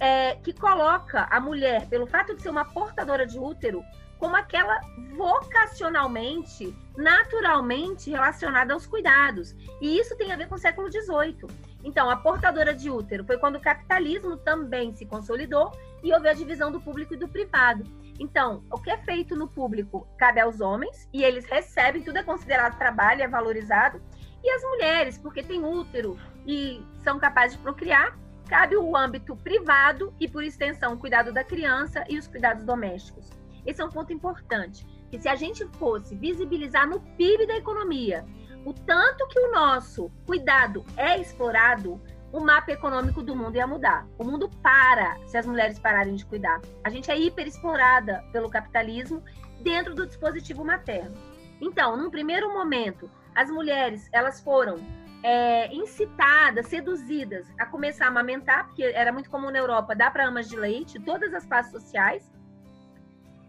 [0.00, 3.82] é, que coloca a mulher, pelo fato de ser uma portadora de útero,
[4.18, 4.80] como aquela
[5.16, 9.54] vocacionalmente, naturalmente relacionada aos cuidados.
[9.80, 11.46] E isso tem a ver com o século XVIII.
[11.84, 16.34] Então, a portadora de útero foi quando o capitalismo também se consolidou e houve a
[16.34, 17.84] divisão do público e do privado.
[18.18, 22.22] Então, o que é feito no público cabe aos homens e eles recebem, tudo é
[22.22, 24.02] considerado trabalho, é valorizado.
[24.42, 30.12] E as mulheres, porque têm útero e são capazes de procriar, cabe o âmbito privado
[30.18, 33.30] e, por extensão, o cuidado da criança e os cuidados domésticos.
[33.68, 34.86] Esse é um ponto importante.
[35.10, 38.24] Que se a gente fosse visibilizar no PIB da economia
[38.64, 42.00] o tanto que o nosso cuidado é explorado,
[42.32, 44.06] o mapa econômico do mundo ia mudar.
[44.18, 46.60] O mundo para se as mulheres pararem de cuidar.
[46.82, 49.22] A gente é hiperexplorada pelo capitalismo
[49.60, 51.14] dentro do dispositivo materno.
[51.60, 54.76] Então, num primeiro momento, as mulheres elas foram
[55.22, 60.26] é, incitadas, seduzidas a começar a amamentar, porque era muito comum na Europa dar para
[60.26, 62.30] amas de leite, todas as classes sociais.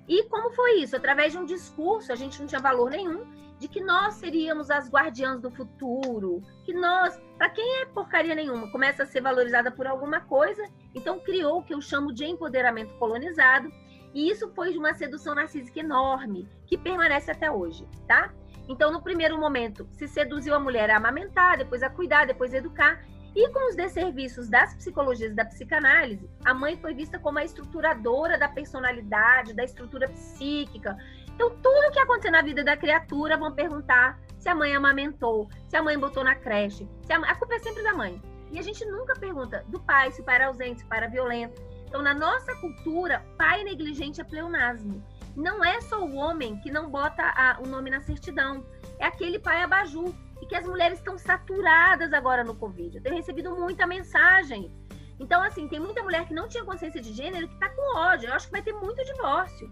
[0.10, 0.96] E como foi isso?
[0.96, 3.28] Através de um discurso, a gente não tinha valor nenhum,
[3.60, 8.72] de que nós seríamos as guardiãs do futuro, que nós, para quem é porcaria nenhuma,
[8.72, 12.96] começa a ser valorizada por alguma coisa, então criou o que eu chamo de empoderamento
[12.96, 13.70] colonizado,
[14.12, 18.34] e isso foi de uma sedução narcísica enorme, que permanece até hoje, tá?
[18.68, 22.58] Então, no primeiro momento, se seduziu a mulher a amamentar, depois a cuidar, depois a
[22.58, 27.44] educar, e com os desserviços das psicologias da psicanálise, a mãe foi vista como a
[27.44, 30.98] estruturadora da personalidade, da estrutura psíquica,
[31.40, 35.78] então, tudo que acontecer na vida da criatura vão perguntar se a mãe amamentou, se
[35.78, 36.86] a mãe botou na creche.
[37.10, 38.22] A, a culpa é sempre da mãe.
[38.52, 40.98] E a gente nunca pergunta do pai, se o pai era ausente, se o pai
[40.98, 41.62] era violento.
[41.88, 45.02] Então, na nossa cultura, pai negligente é pleonasmo.
[45.34, 48.66] Não é só o homem que não bota a, o nome na certidão.
[49.00, 50.14] É aquele pai abajur.
[50.42, 52.98] E que as mulheres estão saturadas agora no Covid.
[52.98, 54.72] Eu tenho recebido muita mensagem.
[55.20, 58.30] Então, assim, tem muita mulher que não tinha consciência de gênero que está com ódio.
[58.30, 59.72] Eu acho que vai ter muito divórcio.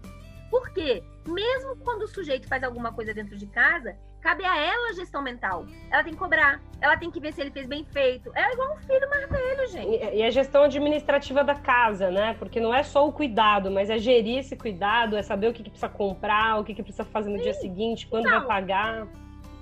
[0.50, 1.02] Por quê?
[1.26, 5.22] Mesmo quando o sujeito faz alguma coisa dentro de casa, cabe a ela a gestão
[5.22, 5.66] mental.
[5.90, 8.30] Ela tem que cobrar, ela tem que ver se ele fez bem feito.
[8.34, 10.16] É igual um filho mais velho, gente.
[10.16, 12.34] E, a gestão administrativa da casa, né?
[12.38, 15.62] Porque não é só o cuidado, mas é gerir esse cuidado, é saber o que,
[15.62, 17.44] que precisa comprar, o que, que precisa fazer no Sim.
[17.44, 19.06] dia seguinte, quando vai pagar.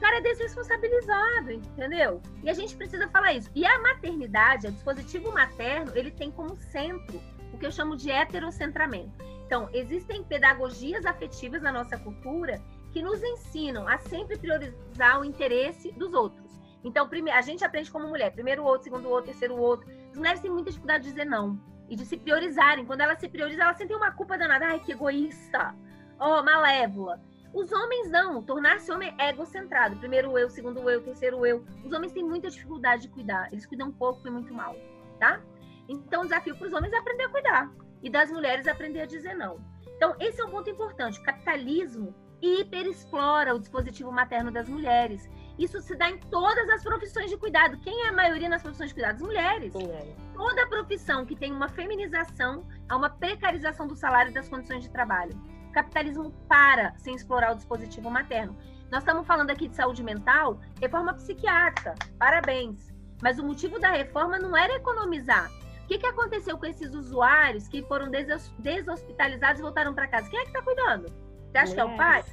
[0.00, 2.20] Cara é desresponsabilizado, entendeu?
[2.42, 3.50] E a gente precisa falar isso.
[3.54, 7.20] E a maternidade, o dispositivo materno, ele tem como centro
[7.52, 9.12] o que eu chamo de heterocentramento.
[9.46, 12.60] Então, existem pedagogias afetivas na nossa cultura
[12.92, 16.46] que nos ensinam a sempre priorizar o interesse dos outros.
[16.84, 19.88] Então, a gente aprende como mulher, primeiro o outro, segundo o outro, terceiro o outro.
[20.10, 22.84] As mulheres têm muita dificuldade de dizer não e de se priorizarem.
[22.84, 24.66] Quando elas se priorizam, elas sentem uma culpa danada.
[24.66, 25.74] Ai, que egoísta!
[26.18, 27.20] Oh, malévola!
[27.56, 29.96] Os homens não, tornar-se homem é egocentrado.
[29.96, 31.64] Primeiro eu, segundo eu, terceiro eu.
[31.82, 33.50] Os homens têm muita dificuldade de cuidar.
[33.50, 34.76] Eles cuidam pouco e muito mal,
[35.18, 35.40] tá?
[35.88, 39.06] Então, o desafio para os homens é aprender a cuidar e das mulheres aprender a
[39.06, 39.58] dizer não.
[39.96, 41.18] Então, esse é um ponto importante.
[41.18, 45.26] O capitalismo hiperexplora o dispositivo materno das mulheres.
[45.58, 47.78] Isso se dá em todas as profissões de cuidado.
[47.78, 49.14] Quem é a maioria nas profissões de cuidado?
[49.14, 49.72] As mulheres.
[49.72, 50.14] Mulher.
[50.34, 54.90] Toda profissão que tem uma feminização, há uma precarização do salário e das condições de
[54.90, 55.34] trabalho.
[55.76, 58.56] Capitalismo para sem explorar o dispositivo materno.
[58.90, 62.90] Nós estamos falando aqui de saúde mental, reforma psiquiátrica, parabéns.
[63.22, 65.50] Mas o motivo da reforma não era economizar.
[65.82, 70.30] O que, que aconteceu com esses usuários que foram deshospitalizados e voltaram para casa?
[70.30, 71.12] Quem é que está cuidando?
[71.50, 72.24] Você acha que é o pai?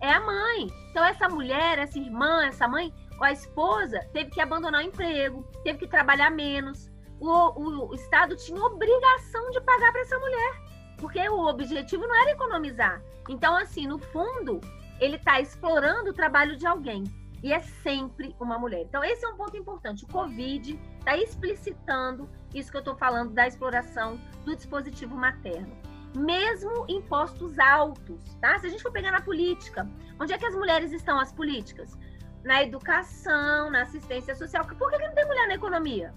[0.00, 0.66] É a mãe.
[0.90, 5.80] Então, essa mulher, essa irmã, essa mãe, a esposa, teve que abandonar o emprego, teve
[5.80, 6.90] que trabalhar menos.
[7.20, 12.22] O, o, o Estado tinha obrigação de pagar para essa mulher, porque o objetivo não
[12.22, 13.02] era economizar.
[13.28, 14.60] Então, assim, no fundo,
[15.00, 17.04] ele está explorando o trabalho de alguém.
[17.42, 18.82] E é sempre uma mulher.
[18.82, 20.04] Então, esse é um ponto importante.
[20.04, 25.76] O Covid está explicitando isso que eu estou falando da exploração do dispositivo materno.
[26.16, 28.58] Mesmo em postos altos, tá?
[28.58, 29.86] Se a gente for pegar na política,
[30.18, 31.96] onde é que as mulheres estão, as políticas?
[32.42, 34.64] Na educação, na assistência social.
[34.64, 36.14] Por que, que não tem mulher na economia?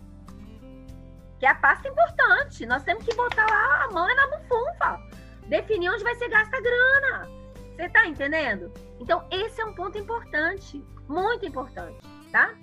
[1.40, 2.66] Que é a pasta importante.
[2.66, 5.00] Nós temos que botar lá a mão na bufunfa.
[5.48, 7.40] Definir onde vai ser gasta a grana
[7.80, 8.74] você tá entendendo?
[9.00, 11.98] Então, esse é um ponto importante, muito importante,
[12.30, 12.54] tá?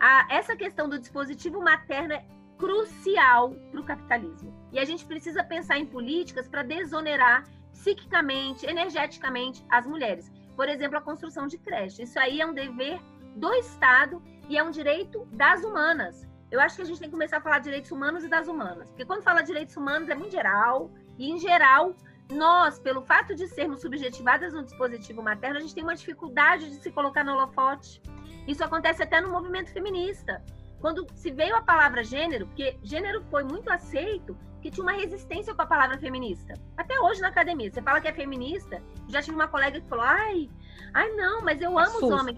[0.00, 2.24] A, essa questão do dispositivo materno é
[2.58, 4.52] crucial para o capitalismo.
[4.72, 10.32] E a gente precisa pensar em políticas para desonerar psiquicamente, energeticamente as mulheres.
[10.56, 12.02] Por exemplo, a construção de creche.
[12.02, 13.00] Isso aí é um dever
[13.36, 16.26] do Estado e é um direito das humanas.
[16.54, 18.46] Eu acho que a gente tem que começar a falar de direitos humanos e das
[18.46, 18.88] humanas.
[18.88, 20.88] Porque quando fala de direitos humanos é muito geral,
[21.18, 21.96] e em geral
[22.30, 26.76] nós, pelo fato de sermos subjetivadas no dispositivo materno, a gente tem uma dificuldade de
[26.76, 28.00] se colocar no holofote.
[28.46, 30.44] Isso acontece até no movimento feminista.
[30.80, 35.52] Quando se veio a palavra gênero, porque gênero foi muito aceito, que tinha uma resistência
[35.56, 36.54] com a palavra feminista.
[36.76, 40.04] Até hoje na academia, você fala que é feminista, já tive uma colega que falou:
[40.04, 40.48] ai,
[40.94, 42.06] ai não, mas eu amo Assusta.
[42.06, 42.36] os homens.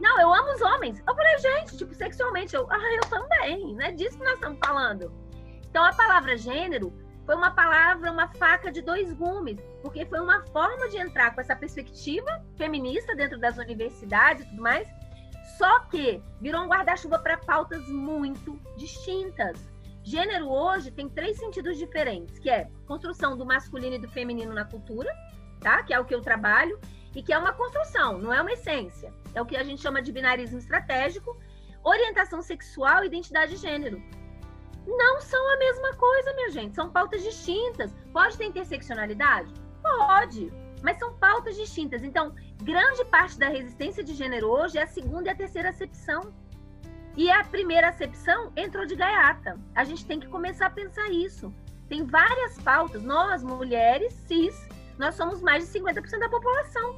[0.00, 1.02] Não, eu amo os homens.
[1.06, 4.58] Eu falei, gente, tipo, sexualmente, eu, ah, eu também, não é disso que nós estamos
[4.58, 5.12] falando.
[5.68, 6.92] Então a palavra gênero
[7.26, 11.40] foi uma palavra, uma faca de dois gumes, porque foi uma forma de entrar com
[11.40, 14.88] essa perspectiva feminista dentro das universidades e tudo mais,
[15.56, 19.58] só que virou um guarda-chuva para pautas muito distintas.
[20.02, 24.64] Gênero hoje tem três sentidos diferentes, que é construção do masculino e do feminino na
[24.64, 25.12] cultura,
[25.60, 25.82] tá?
[25.82, 26.80] Que é o que eu trabalho,
[27.14, 29.12] e que é uma construção, não é uma essência.
[29.34, 31.36] É o que a gente chama de binarismo estratégico,
[31.82, 34.02] orientação sexual e identidade de gênero
[34.86, 36.74] não são a mesma coisa, minha gente.
[36.74, 37.92] São pautas distintas.
[38.12, 39.52] Pode ter interseccionalidade?
[39.82, 40.52] Pode.
[40.82, 42.02] Mas são pautas distintas.
[42.02, 46.32] Então, grande parte da resistência de gênero hoje é a segunda e a terceira acepção.
[47.16, 49.58] E a primeira acepção entrou de gaiata.
[49.74, 51.52] A gente tem que começar a pensar isso.
[51.88, 53.02] Tem várias pautas.
[53.02, 54.68] Nós, mulheres cis,
[55.00, 56.94] nós somos mais de 50% da população.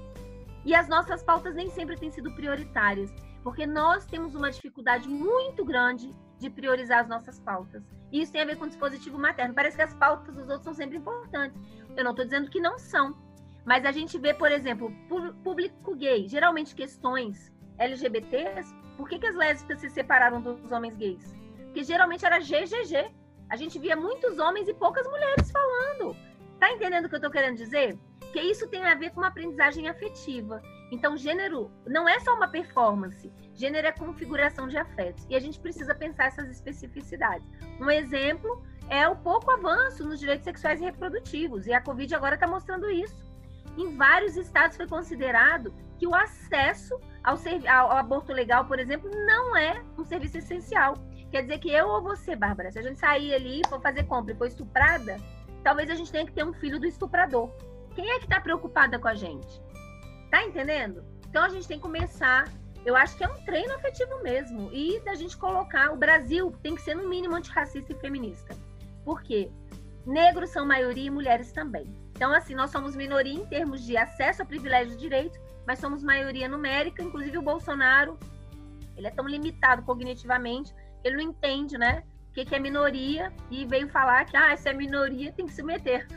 [0.65, 5.65] E as nossas pautas nem sempre têm sido prioritárias, porque nós temos uma dificuldade muito
[5.65, 7.85] grande de priorizar as nossas pautas.
[8.11, 9.55] E isso tem a ver com o dispositivo materno.
[9.55, 11.57] Parece que as pautas dos outros são sempre importantes.
[11.97, 13.17] Eu não estou dizendo que não são.
[13.65, 14.93] Mas a gente vê, por exemplo,
[15.45, 21.33] público gay, geralmente questões LGBTs, por que, que as lésbicas se separaram dos homens gays?
[21.67, 23.15] Porque geralmente era GGG.
[23.49, 26.17] A gente via muitos homens e poucas mulheres falando.
[26.62, 27.98] Tá entendendo o que eu estou querendo dizer?
[28.33, 30.62] Que isso tem a ver com uma aprendizagem afetiva.
[30.92, 35.27] Então, gênero não é só uma performance, gênero é configuração de afetos.
[35.29, 37.44] E a gente precisa pensar essas especificidades.
[37.81, 42.37] Um exemplo é o pouco avanço nos direitos sexuais e reprodutivos, e a Covid agora
[42.37, 43.16] está mostrando isso.
[43.77, 47.37] Em vários estados foi considerado que o acesso ao,
[47.68, 50.94] ao, aborto legal, por exemplo, não é um serviço essencial.
[51.29, 54.33] Quer dizer que eu ou você, Bárbara, se a gente sair ali for fazer compra
[54.33, 55.16] e for estuprada,
[55.62, 57.51] talvez a gente tenha que ter um filho do estuprador.
[57.94, 59.61] Quem é que está preocupada com a gente?
[60.31, 61.05] Tá entendendo?
[61.29, 62.48] Então a gente tem que começar.
[62.85, 64.70] Eu acho que é um treino afetivo mesmo.
[64.72, 65.92] E da gente colocar.
[65.92, 68.57] O Brasil tem que ser, no mínimo, antirracista e feminista.
[69.05, 69.51] Por quê?
[70.07, 71.87] Negros são maioria e mulheres também.
[72.11, 76.03] Então, assim, nós somos minoria em termos de acesso a privilégios e direitos, mas somos
[76.03, 77.03] maioria numérica.
[77.03, 78.18] Inclusive, o Bolsonaro,
[78.96, 82.05] ele é tão limitado cognitivamente, ele não entende, né?
[82.33, 85.53] O que, que é minoria e veio falar que, ah, se é minoria, tem que
[85.53, 86.09] se meter.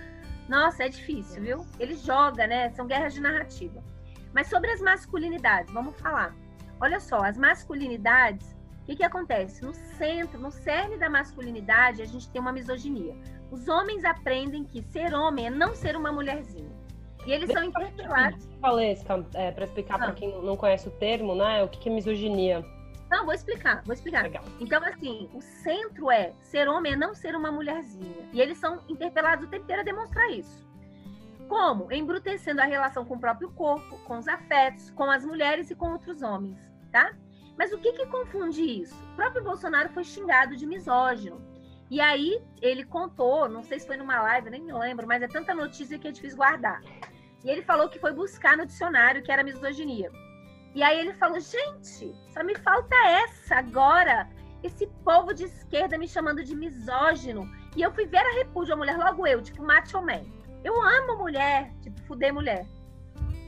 [0.47, 1.67] Nossa, é difícil, viu?
[1.77, 2.69] Ele joga, né?
[2.69, 3.83] São guerras de narrativa.
[4.33, 6.33] Mas sobre as masculinidades, vamos falar.
[6.79, 9.61] Olha só, as masculinidades, o que, que acontece?
[9.61, 13.13] No centro, no cerne da masculinidade, a gente tem uma misoginia.
[13.51, 16.71] Os homens aprendem que ser homem é não ser uma mulherzinha.
[17.25, 18.47] E eles Deixa são intitulados.
[18.61, 20.05] Valesca, é, para explicar ah.
[20.05, 21.61] para quem não conhece o termo, né?
[21.61, 22.63] O que, que é misoginia?
[23.15, 24.23] Não, vou explicar, vou explicar.
[24.23, 24.43] Legal.
[24.59, 28.27] Então, assim, o centro é ser homem é não ser uma mulherzinha.
[28.33, 30.67] E eles são interpelados o tempo inteiro a demonstrar isso.
[31.47, 31.89] Como?
[31.93, 35.93] Embrutecendo a relação com o próprio corpo, com os afetos, com as mulheres e com
[35.93, 36.59] outros homens,
[36.91, 37.13] tá?
[37.57, 39.01] Mas o que que confunde isso?
[39.13, 41.41] O próprio Bolsonaro foi xingado de misógino.
[41.89, 45.27] E aí ele contou, não sei se foi numa live, nem me lembro, mas é
[45.29, 46.81] tanta notícia que é difícil guardar.
[47.45, 50.11] E ele falou que foi buscar no dicionário que era misoginia.
[50.75, 54.29] E aí ele falou: gente, só me falta essa agora.
[54.61, 57.49] Esse povo de esquerda me chamando de misógino.
[57.75, 60.23] E eu fui ver a repúdio a mulher, logo eu, tipo, macho man.
[60.63, 62.67] Eu amo mulher, tipo, fuder mulher.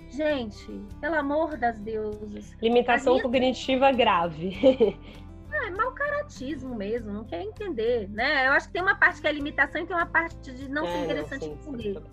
[0.10, 0.68] Gente,
[1.02, 2.56] pelo amor das deusas.
[2.62, 3.24] Limitação minha...
[3.24, 4.56] cognitiva grave.
[5.52, 8.48] ah, é mau caratismo mesmo, não quer entender, né?
[8.48, 10.86] Eu acho que tem uma parte que é limitação e tem uma parte de não
[10.86, 11.58] é, ser interessante sim.
[11.82, 12.04] Sim.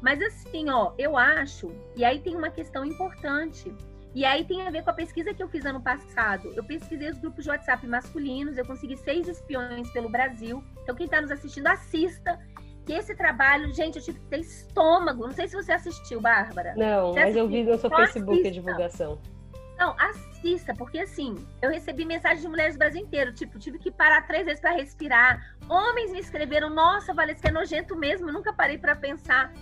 [0.00, 3.74] Mas assim, ó, eu acho, e aí tem uma questão importante
[4.14, 6.52] e aí tem a ver com a pesquisa que eu fiz ano passado.
[6.56, 10.64] Eu pesquisei os grupos de WhatsApp masculinos, eu consegui seis espiões pelo Brasil.
[10.82, 12.38] Então, quem está nos assistindo, assista.
[12.84, 15.26] Que esse trabalho, gente, eu tive que ter estômago.
[15.26, 16.74] Não sei se você assistiu, Bárbara.
[16.76, 18.48] Não, mas eu vi no seu Facebook assista.
[18.48, 19.18] a divulgação.
[19.78, 23.32] Não, assista, porque assim, eu recebi mensagens de mulheres do Brasil inteiro.
[23.32, 25.56] Tipo, tive que parar três vezes para respirar.
[25.68, 29.52] Homens me escreveram, nossa, Valesca, é nojento mesmo, eu nunca parei para pensar.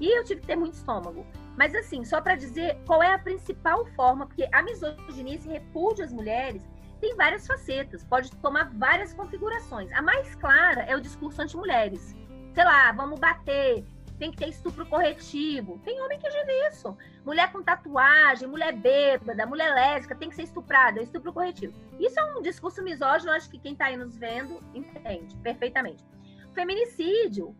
[0.00, 1.26] E eu tive que ter muito estômago.
[1.56, 6.04] Mas assim, só para dizer qual é a principal forma, porque a misoginia, esse repúdio
[6.04, 6.62] às mulheres,
[7.00, 9.92] tem várias facetas, pode tomar várias configurações.
[9.92, 12.14] A mais clara é o discurso anti-mulheres.
[12.54, 13.84] Sei lá, vamos bater,
[14.18, 15.80] tem que ter estupro corretivo.
[15.84, 16.96] Tem homem que diz isso.
[17.24, 21.72] Mulher com tatuagem, mulher bêbada, mulher lésbica, tem que ser estuprada, é estupro corretivo.
[21.98, 26.04] Isso é um discurso misógino, acho que quem está aí nos vendo entende perfeitamente.
[26.52, 27.54] Feminicídio,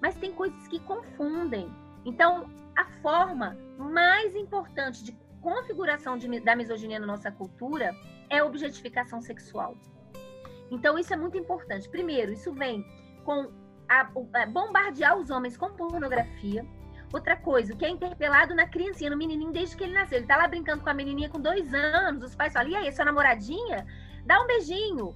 [0.00, 1.70] mas tem coisas que confundem.
[2.04, 7.94] Então, a forma mais importante de configuração de, da misoginia na nossa cultura
[8.30, 9.76] é a objetificação sexual.
[10.70, 11.88] Então, isso é muito importante.
[11.88, 12.84] Primeiro, isso vem
[13.24, 13.50] com
[13.88, 16.64] a, a bombardear os homens com pornografia.
[17.12, 20.18] Outra coisa, o que é interpelado na criancinha, no menininho, desde que ele nasceu.
[20.18, 22.92] Ele tá lá brincando com a menininha com dois anos, os pais falam, e aí,
[22.92, 23.86] sua namoradinha?
[24.26, 25.14] Dá um beijinho.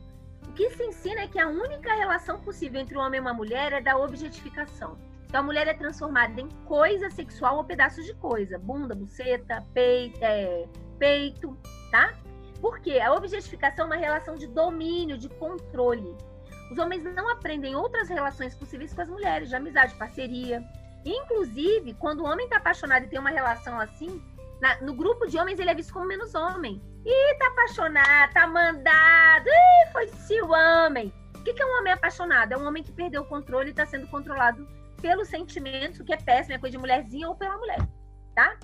[0.52, 3.32] O que se ensina é que a única relação possível entre um homem e uma
[3.32, 4.98] mulher é da objetificação.
[5.24, 10.18] Então a mulher é transformada em coisa sexual ou pedaços de coisa, bunda, buceta, peito,
[10.20, 11.56] é, peito,
[11.90, 12.12] tá?
[12.60, 16.14] Porque a objetificação é uma relação de domínio, de controle.
[16.70, 20.62] Os homens não aprendem outras relações possíveis com as mulheres, de amizade, parceria.
[21.02, 24.22] Inclusive, quando o homem está apaixonado e tem uma relação assim,
[24.60, 26.78] na, no grupo de homens ele é visto como menos homem.
[27.04, 31.12] Ih, tá apaixonado, tá mandado, ih, foi se o homem.
[31.34, 32.52] O que, é um homem apaixonado?
[32.52, 34.68] É um homem que perdeu o controle e está sendo controlado
[35.00, 37.80] pelo sentimento, que é péssimo, é coisa de mulherzinha ou pela mulher,
[38.36, 38.56] tá?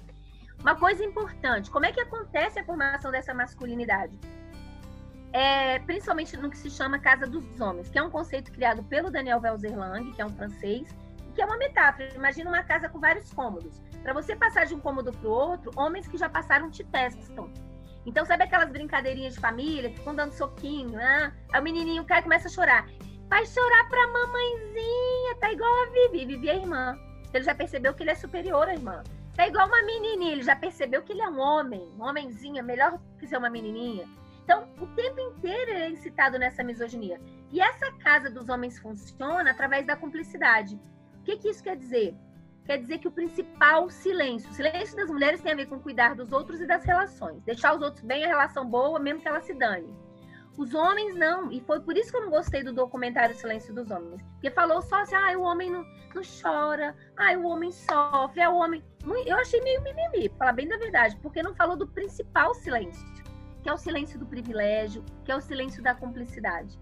[0.61, 4.17] Uma coisa importante, como é que acontece a formação dessa masculinidade?
[5.33, 9.11] É, principalmente no que se chama Casa dos Homens, que é um conceito criado pelo
[9.11, 10.89] Daniel Velzerlang, que é um francês,
[11.35, 12.15] que é uma metáfora.
[12.15, 13.83] Imagina uma casa com vários cômodos.
[14.03, 17.53] Para você passar de um cômodo para o outro, homens que já passaram te testam.
[18.07, 21.33] Então, sabe aquelas brincadeirinhas de família, ficam dando soquinho, né?
[21.53, 22.89] Aí o menininho cai e começa a chorar.
[23.29, 26.25] Vai chorar pra mamãezinha, tá igual a Vivi.
[26.25, 26.99] Vivi é irmã.
[27.33, 29.03] Ele já percebeu que ele é superior à irmã.
[29.37, 32.99] Tá igual uma menininha, ele já percebeu que ele é um homem, um homenzinho, melhor
[33.21, 34.05] que ser uma menininha.
[34.43, 37.21] Então, o tempo inteiro ele é incitado nessa misoginia.
[37.53, 40.81] E essa casa dos homens funciona através da cumplicidade.
[41.21, 42.17] O que, que isso quer dizer?
[42.69, 46.15] Quer dizer que o principal silêncio, o silêncio das mulheres tem a ver com cuidar
[46.15, 47.43] dos outros e das relações.
[47.43, 49.89] Deixar os outros bem, a relação boa, mesmo que ela se dane.
[50.55, 51.51] Os homens não.
[51.51, 54.21] E foi por isso que eu não gostei do documentário Silêncio dos Homens.
[54.33, 55.83] Porque falou só assim, ah, o homem não,
[56.15, 58.85] não chora, ah, o homem sofre, é o homem.
[59.25, 63.03] Eu achei meio mimimi, pra falar bem da verdade, porque não falou do principal silêncio,
[63.63, 66.79] que é o silêncio do privilégio, que é o silêncio da cumplicidade.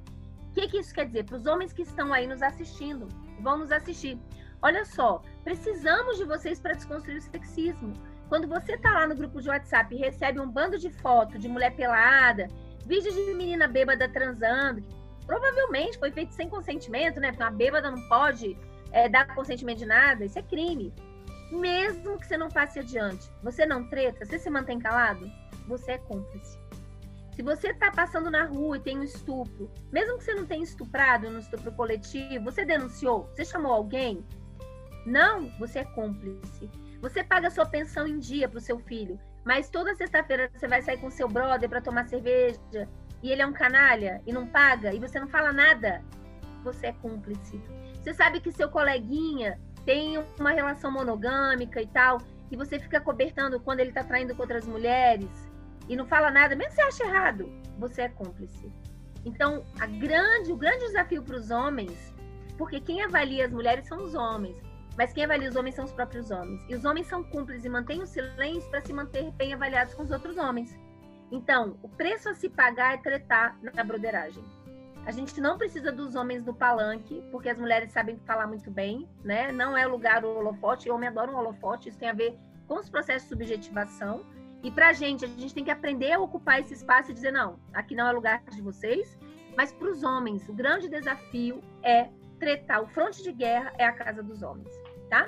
[0.50, 1.26] O que, que isso quer dizer?
[1.26, 3.06] Para os homens que estão aí nos assistindo,
[3.40, 4.18] vão nos assistir.
[4.62, 7.92] Olha só, precisamos de vocês para desconstruir o sexismo.
[8.28, 11.46] Quando você está lá no grupo de WhatsApp e recebe um bando de foto de
[11.46, 12.48] mulher pelada,
[12.84, 14.82] vídeos de menina bêbada transando,
[15.24, 17.28] provavelmente foi feito sem consentimento, né?
[17.28, 18.58] Porque uma bêbada não pode
[18.90, 20.92] é, dar consentimento de nada, isso é crime.
[21.52, 25.30] Mesmo que você não passe adiante, você não treta, você se mantém calado,
[25.68, 26.58] você é cúmplice.
[27.36, 30.64] Se você está passando na rua e tem um estupro, mesmo que você não tenha
[30.64, 34.24] estuprado no estupro coletivo, você denunciou, você chamou alguém?
[35.06, 36.68] Não, você é cúmplice.
[37.00, 39.18] Você paga sua pensão em dia para o seu filho.
[39.44, 42.88] Mas toda sexta-feira você vai sair com seu brother para tomar cerveja
[43.22, 46.02] e ele é um canalha e não paga e você não fala nada,
[46.64, 47.62] você é cúmplice.
[48.02, 52.18] Você sabe que seu coleguinha tem uma relação monogâmica e tal,
[52.50, 55.30] e você fica cobertando quando ele tá traindo com outras mulheres,
[55.88, 57.48] e não fala nada, mesmo que você acha errado,
[57.78, 58.72] você é cúmplice.
[59.24, 62.12] Então, a grande, o grande desafio para os homens,
[62.58, 64.56] porque quem avalia as mulheres são os homens,
[64.96, 66.64] mas quem avalia os homens são os próprios homens.
[66.68, 70.02] E os homens são cúmplices e mantêm o silêncio para se manter bem avaliados com
[70.02, 70.76] os outros homens.
[71.30, 74.44] Então, o preço a se pagar é tretar na broderagem.
[75.04, 79.08] A gente não precisa dos homens do palanque, porque as mulheres sabem falar muito bem,
[79.22, 79.52] né?
[79.52, 82.36] Não é o lugar do holofote, eu me adoro um holofote, isso tem a ver
[82.66, 84.24] com os processos de subjetivação.
[84.64, 87.30] E para a gente, a gente tem que aprender a ocupar esse espaço e dizer:
[87.30, 89.16] não, aqui não é lugar de vocês.
[89.56, 92.82] Mas para os homens, o grande desafio é tretar.
[92.82, 94.68] O fronte de guerra é a casa dos homens,
[95.08, 95.26] tá?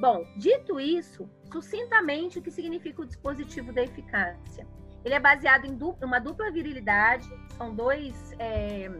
[0.00, 4.66] Bom, dito isso, sucintamente, o que significa o dispositivo da eficácia?
[5.04, 8.90] Ele é baseado em dupla, uma dupla virilidade, são dois, é,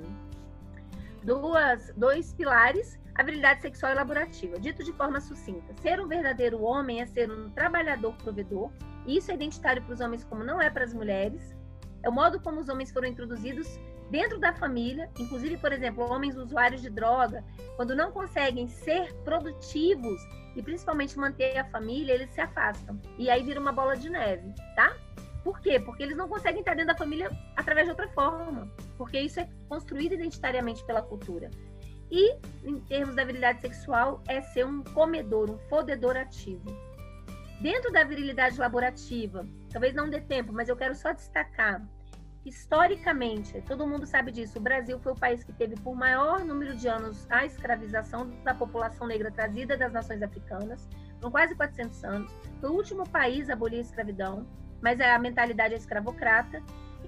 [1.22, 4.58] duas, dois pilares, a virilidade sexual e laborativa.
[4.58, 8.70] Dito de forma sucinta, ser um verdadeiro homem é ser um trabalhador provedor,
[9.06, 11.54] e isso é identitário para os homens como não é para as mulheres.
[12.02, 13.78] É o modo como os homens foram introduzidos
[14.12, 17.42] dentro da família, inclusive, por exemplo, homens usuários de droga,
[17.76, 20.20] quando não conseguem ser produtivos
[20.54, 23.00] e principalmente manter a família, eles se afastam.
[23.16, 24.94] E aí vira uma bola de neve, tá?
[25.42, 25.80] Por quê?
[25.80, 29.48] Porque eles não conseguem estar dentro da família através de outra forma, porque isso é
[29.66, 31.50] construído identitariamente pela cultura.
[32.10, 36.66] E, em termos da virilidade sexual, é ser um comedor, um fodedor ativo.
[37.62, 41.80] Dentro da virilidade laborativa, talvez não dê tempo, mas eu quero só destacar,
[42.45, 46.76] historicamente, todo mundo sabe disso, o Brasil foi o país que teve por maior número
[46.76, 50.88] de anos a escravização da população negra trazida das nações africanas,
[51.20, 52.32] com quase 400 anos.
[52.61, 54.47] Foi o último país a abolir a escravidão
[54.82, 56.61] mas a mentalidade é escravocrata.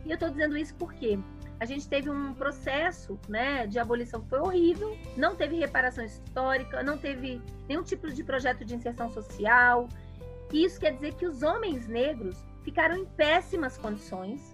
[0.07, 1.19] E eu estou dizendo isso porque
[1.59, 6.83] a gente teve um processo né, de abolição que foi horrível, não teve reparação histórica,
[6.83, 9.89] não teve nenhum tipo de projeto de inserção social.
[10.53, 14.54] E isso quer dizer que os homens negros ficaram em péssimas condições.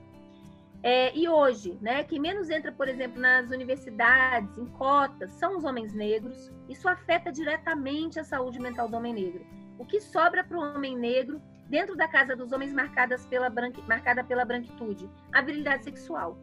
[0.82, 5.64] É, e hoje, né, quem menos entra, por exemplo, nas universidades, em cotas, são os
[5.64, 6.50] homens negros.
[6.68, 9.44] Isso afeta diretamente a saúde mental do homem negro.
[9.78, 13.82] O que sobra para o homem negro dentro da casa dos homens marcadas pela branqui,
[13.82, 16.38] marcada pela branquitude, a virilidade sexual.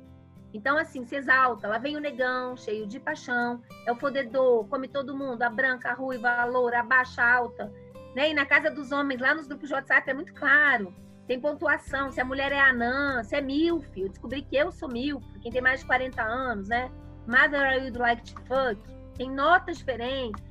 [0.54, 4.88] Então, assim, se exalta, lá vem o negão, cheio de paixão, é o fodedor, come
[4.88, 7.72] todo mundo, a branca, a ruiva, a loura, a baixa, a alta.
[8.16, 8.32] Né?
[8.32, 10.94] E na casa dos homens, lá nos grupos de WhatsApp, é muito claro.
[11.28, 13.86] Tem pontuação, se a mulher é anã, se é milf.
[13.98, 16.90] Eu descobri que eu sou milf, quem tem mais de 40 anos, né?
[17.28, 18.82] Mother, I would like to fuck.
[19.18, 20.42] Tem notas diferentes.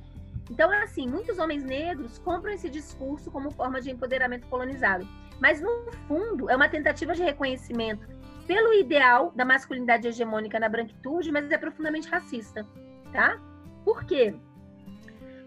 [0.49, 5.07] Então, assim, muitos homens negros compram esse discurso como forma de empoderamento colonizado.
[5.39, 8.07] Mas, no fundo, é uma tentativa de reconhecimento
[8.45, 12.65] pelo ideal da masculinidade hegemônica na branquitude, mas é profundamente racista,
[13.11, 13.37] tá?
[13.83, 14.35] Por quê?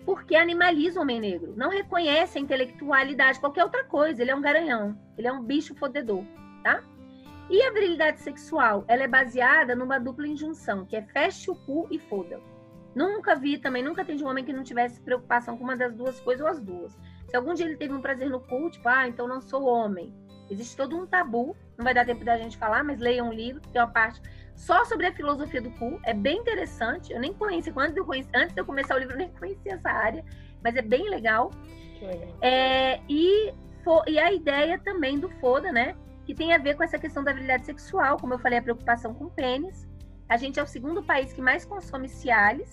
[0.04, 4.40] Porque animaliza o homem negro, não reconhece a intelectualidade, qualquer outra coisa, ele é um
[4.40, 6.24] garanhão, ele é um bicho fodedor,
[6.62, 6.82] tá?
[7.50, 11.86] E a virilidade sexual, ela é baseada numa dupla injunção, que é feche o cu
[11.90, 12.40] e foda.
[12.94, 16.20] Nunca vi também, nunca atendi um homem que não tivesse preocupação com uma das duas
[16.20, 16.96] coisas ou as duas.
[17.28, 20.14] Se algum dia ele teve um prazer no cu, tipo, ah, então não sou homem.
[20.50, 23.60] Existe todo um tabu, não vai dar tempo da gente falar, mas leia um livro,
[23.72, 24.20] tem uma parte
[24.60, 27.10] só sobre a filosofia do cu, é bem interessante.
[27.12, 29.30] Eu nem conhecia, antes de eu, conheci, antes de eu começar o livro, eu nem
[29.30, 30.22] conhecia essa área,
[30.62, 31.50] mas é bem legal.
[31.98, 32.36] legal.
[32.42, 33.54] É, e,
[34.06, 35.96] e a ideia também do foda, né?
[36.26, 39.14] Que tem a ver com essa questão da habilidade sexual, como eu falei, a preocupação
[39.14, 39.88] com pênis.
[40.28, 42.70] A gente é o segundo país que mais consome Cialis.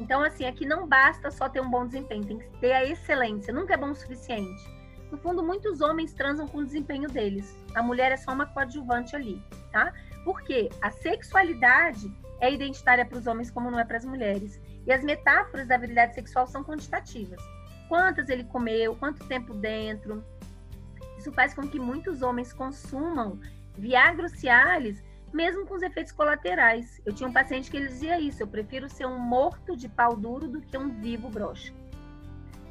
[0.00, 3.54] Então, assim, aqui não basta só ter um bom desempenho, tem que ter a excelência.
[3.54, 4.60] Nunca é bom o suficiente.
[5.10, 7.56] No fundo, muitos homens transam com o desempenho deles.
[7.76, 9.40] A mulher é só uma coadjuvante ali,
[9.72, 9.92] tá?
[10.28, 14.60] Porque a sexualidade é identitária para os homens como não é para as mulheres.
[14.86, 17.40] E as metáforas da habilidade sexual são quantitativas.
[17.88, 20.22] Quantas ele comeu, quanto tempo dentro.
[21.16, 23.40] Isso faz com que muitos homens consumam
[23.78, 25.02] Viagra Cialis
[25.32, 27.00] mesmo com os efeitos colaterais.
[27.06, 30.14] Eu tinha um paciente que ele dizia isso: eu prefiro ser um morto de pau
[30.14, 31.72] duro do que um vivo broxa.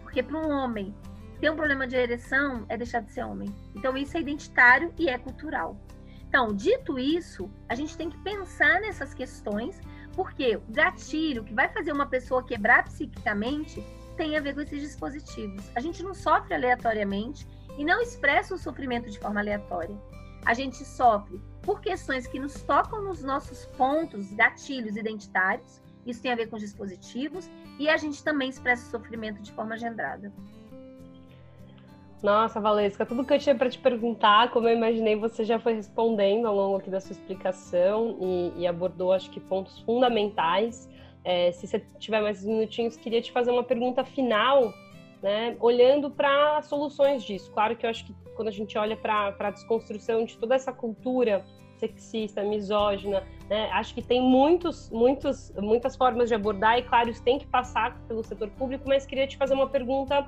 [0.04, 0.94] Porque para um homem
[1.42, 3.52] ter um problema de ereção é deixar de ser homem.
[3.76, 5.76] Então isso é identitário e é cultural.
[6.28, 9.80] Então, dito isso, a gente tem que pensar nessas questões,
[10.14, 13.84] porque o gatilho que vai fazer uma pessoa quebrar psiquicamente
[14.18, 15.64] tem a ver com esses dispositivos.
[15.76, 17.48] A gente não sofre aleatoriamente
[17.78, 19.96] e não expressa o sofrimento de forma aleatória.
[20.46, 26.32] A gente sofre por questões que nos tocam nos nossos pontos, gatilhos identitários, isso tem
[26.32, 30.32] a ver com os dispositivos, e a gente também expressa o sofrimento de forma agendrada.
[32.22, 35.74] Nossa, Valesca, tudo que eu tinha para te perguntar, como eu imaginei, você já foi
[35.74, 40.90] respondendo ao longo aqui da sua explicação e, e abordou, acho que, pontos fundamentais.
[41.24, 44.74] É, se você tiver mais minutinhos, queria te fazer uma pergunta final
[45.22, 47.52] né, olhando para soluções disso.
[47.52, 50.74] Claro que eu acho que quando a gente olha para a desconstrução de toda essa
[50.74, 51.46] cultura
[51.78, 57.24] sexista, misógina, né, acho que tem muitos, muitos, muitas formas de abordar e, claro, isso
[57.24, 60.28] tem que passar pelo setor público, mas queria te fazer uma pergunta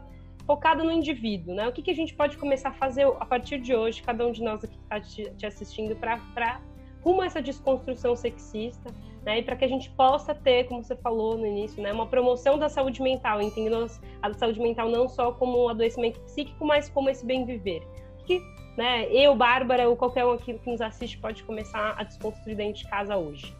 [0.50, 1.68] focada no indivíduo, né?
[1.68, 4.32] O que, que a gente pode começar a fazer a partir de hoje, cada um
[4.32, 6.60] de nós aqui que está te, te assistindo, para
[7.04, 8.90] rumo a essa desconstrução sexista,
[9.24, 9.38] né?
[9.38, 12.58] E para que a gente possa ter, como você falou no início, né, uma promoção
[12.58, 13.86] da saúde mental, entendendo
[14.24, 17.88] a saúde mental não só como um adoecimento psíquico, mas como esse bem viver.
[18.26, 18.42] Que,
[18.76, 22.82] né, eu, Bárbara ou qualquer um aqui que nos assiste pode começar a desconstruir dentro
[22.82, 23.56] de casa hoje.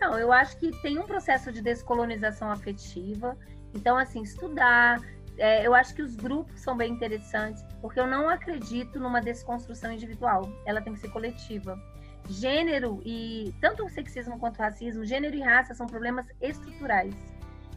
[0.00, 3.36] Não, eu acho que tem um processo de descolonização afetiva.
[3.74, 5.00] Então, assim, estudar.
[5.38, 9.92] É, eu acho que os grupos são bem interessantes, porque eu não acredito numa desconstrução
[9.92, 10.42] individual.
[10.66, 11.78] Ela tem que ser coletiva
[12.28, 17.14] gênero e tanto o sexismo quanto o racismo, gênero e raça são problemas estruturais.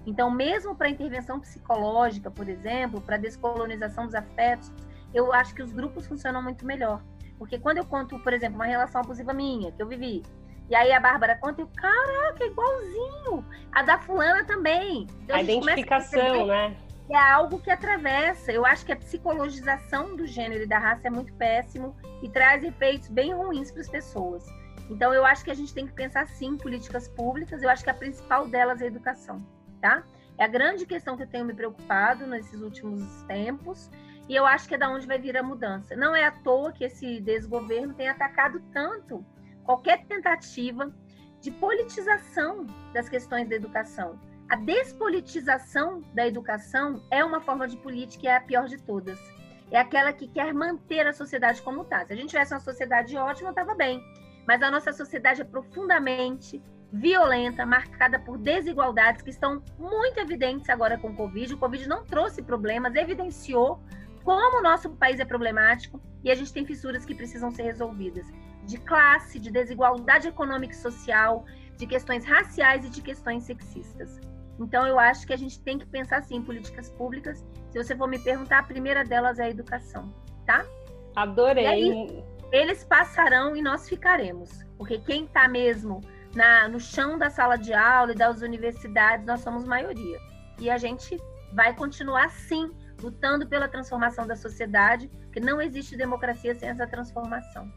[0.06, 4.72] Então, mesmo para intervenção psicológica, por exemplo, para descolonização dos afetos,
[5.14, 7.02] eu acho que os grupos funcionam muito melhor.
[7.38, 10.24] Porque quando eu conto, por exemplo, uma relação abusiva minha, que eu vivi,
[10.70, 13.46] e aí a Bárbara conta e eu, caraca, é igualzinho.
[13.72, 15.06] A da fulana também.
[15.24, 16.76] Então, a, a identificação, né?
[17.12, 18.52] É algo que atravessa.
[18.52, 22.64] Eu acho que a psicologização do gênero e da raça é muito péssimo e traz
[22.64, 24.46] efeitos bem ruins para as pessoas.
[24.90, 27.62] Então, eu acho que a gente tem que pensar sim em políticas públicas.
[27.62, 29.46] Eu acho que a principal delas é a educação,
[29.82, 30.04] tá?
[30.38, 33.90] É a grande questão que eu tenho me preocupado nesses últimos tempos.
[34.30, 35.96] E eu acho que é da onde vai vir a mudança.
[35.96, 39.26] Não é à toa que esse desgoverno tem atacado tanto
[39.64, 40.94] qualquer tentativa
[41.42, 44.18] de politização das questões da educação
[44.52, 49.18] a despolitização da educação é uma forma de política e é a pior de todas.
[49.72, 52.06] É aquela que quer manter a sociedade como está.
[52.06, 54.04] Se a gente tivesse uma sociedade ótima, estava bem.
[54.46, 60.98] Mas a nossa sociedade é profundamente violenta, marcada por desigualdades que estão muito evidentes agora
[60.98, 61.54] com o Covid.
[61.54, 63.82] O Covid não trouxe problemas, evidenciou
[64.22, 68.28] como o nosso país é problemático e a gente tem fissuras que precisam ser resolvidas
[68.66, 71.46] de classe, de desigualdade econômica e social,
[71.78, 74.20] de questões raciais e de questões sexistas.
[74.64, 77.44] Então, eu acho que a gente tem que pensar assim em políticas públicas.
[77.72, 80.14] Se você for me perguntar, a primeira delas é a educação,
[80.46, 80.66] tá?
[81.16, 81.66] Adorei.
[81.66, 84.50] Aí, eles passarão e nós ficaremos.
[84.78, 86.02] Porque quem está mesmo
[86.36, 90.20] na, no chão da sala de aula e das universidades, nós somos maioria.
[90.60, 91.18] E a gente
[91.54, 97.72] vai continuar, sim, lutando pela transformação da sociedade, porque não existe democracia sem essa transformação.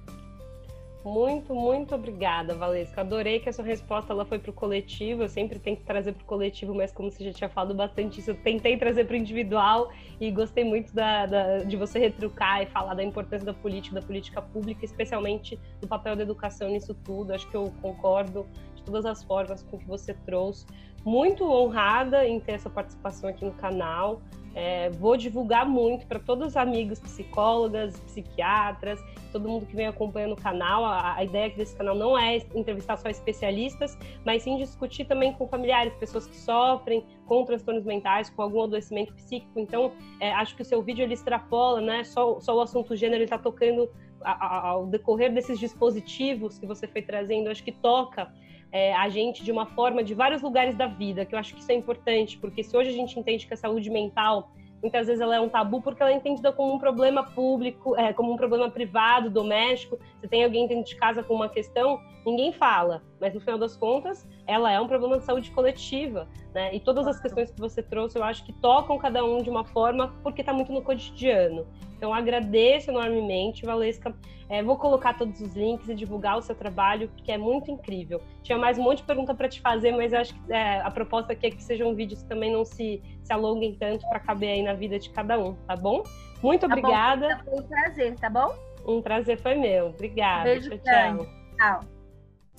[1.04, 3.02] Muito, muito obrigada, Valesca.
[3.02, 5.22] Adorei que a sua resposta ela foi para o coletivo.
[5.22, 8.30] Eu sempre tento trazer para o coletivo, mas como você já tinha falado bastante isso,
[8.30, 12.66] eu tentei trazer para o individual e gostei muito da, da, de você retrucar e
[12.66, 17.34] falar da importância da política, da política pública, especialmente do papel da educação nisso tudo.
[17.34, 18.46] Acho que eu concordo
[18.84, 20.66] todas as formas com que você trouxe.
[21.04, 24.22] Muito honrada em ter essa participação aqui no canal.
[24.54, 29.00] É, vou divulgar muito para todos os amigos psicólogas, psiquiatras,
[29.32, 30.84] todo mundo que vem acompanhando o canal.
[30.84, 35.48] A, a ideia desse canal não é entrevistar só especialistas, mas sim discutir também com
[35.48, 39.58] familiares, pessoas que sofrem com transtornos mentais, com algum adoecimento psíquico.
[39.58, 42.04] Então, é, acho que o seu vídeo ele extrapola, né?
[42.04, 43.90] Só, só o assunto gênero ele está tocando
[44.24, 48.32] ao decorrer desses dispositivos que você foi trazendo, acho que toca
[48.74, 51.60] é, a gente de uma forma de vários lugares da vida, que eu acho que
[51.60, 54.50] isso é importante, porque se hoje a gente entende que a saúde mental
[54.84, 58.12] muitas vezes ela é um tabu porque ela é entendida como um problema público, é,
[58.12, 59.98] como um problema privado, doméstico.
[60.20, 63.02] Se tem alguém dentro de casa com uma questão, ninguém fala.
[63.18, 66.74] Mas no final das contas, ela é um problema de saúde coletiva, né?
[66.74, 69.64] E todas as questões que você trouxe, eu acho que tocam cada um de uma
[69.64, 71.66] forma porque está muito no cotidiano.
[71.96, 74.14] Então agradeço enormemente, Valesca.
[74.48, 78.20] É, vou colocar todos os links e divulgar o seu trabalho, que é muito incrível.
[78.42, 80.90] Tinha mais um monte de pergunta para te fazer, mas eu acho que é, a
[80.90, 84.50] proposta aqui é que sejam vídeos que também não se, se alonguem tanto para caber
[84.50, 86.02] aí na vida de cada um, tá bom?
[86.42, 87.40] Muito tá obrigada.
[87.44, 88.54] Bom, foi um prazer, tá bom?
[88.86, 89.86] Um prazer foi meu.
[89.86, 90.44] Obrigada.
[90.44, 91.26] Beijo tchau,
[91.58, 91.80] tchau.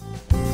[0.02, 0.45] tchau.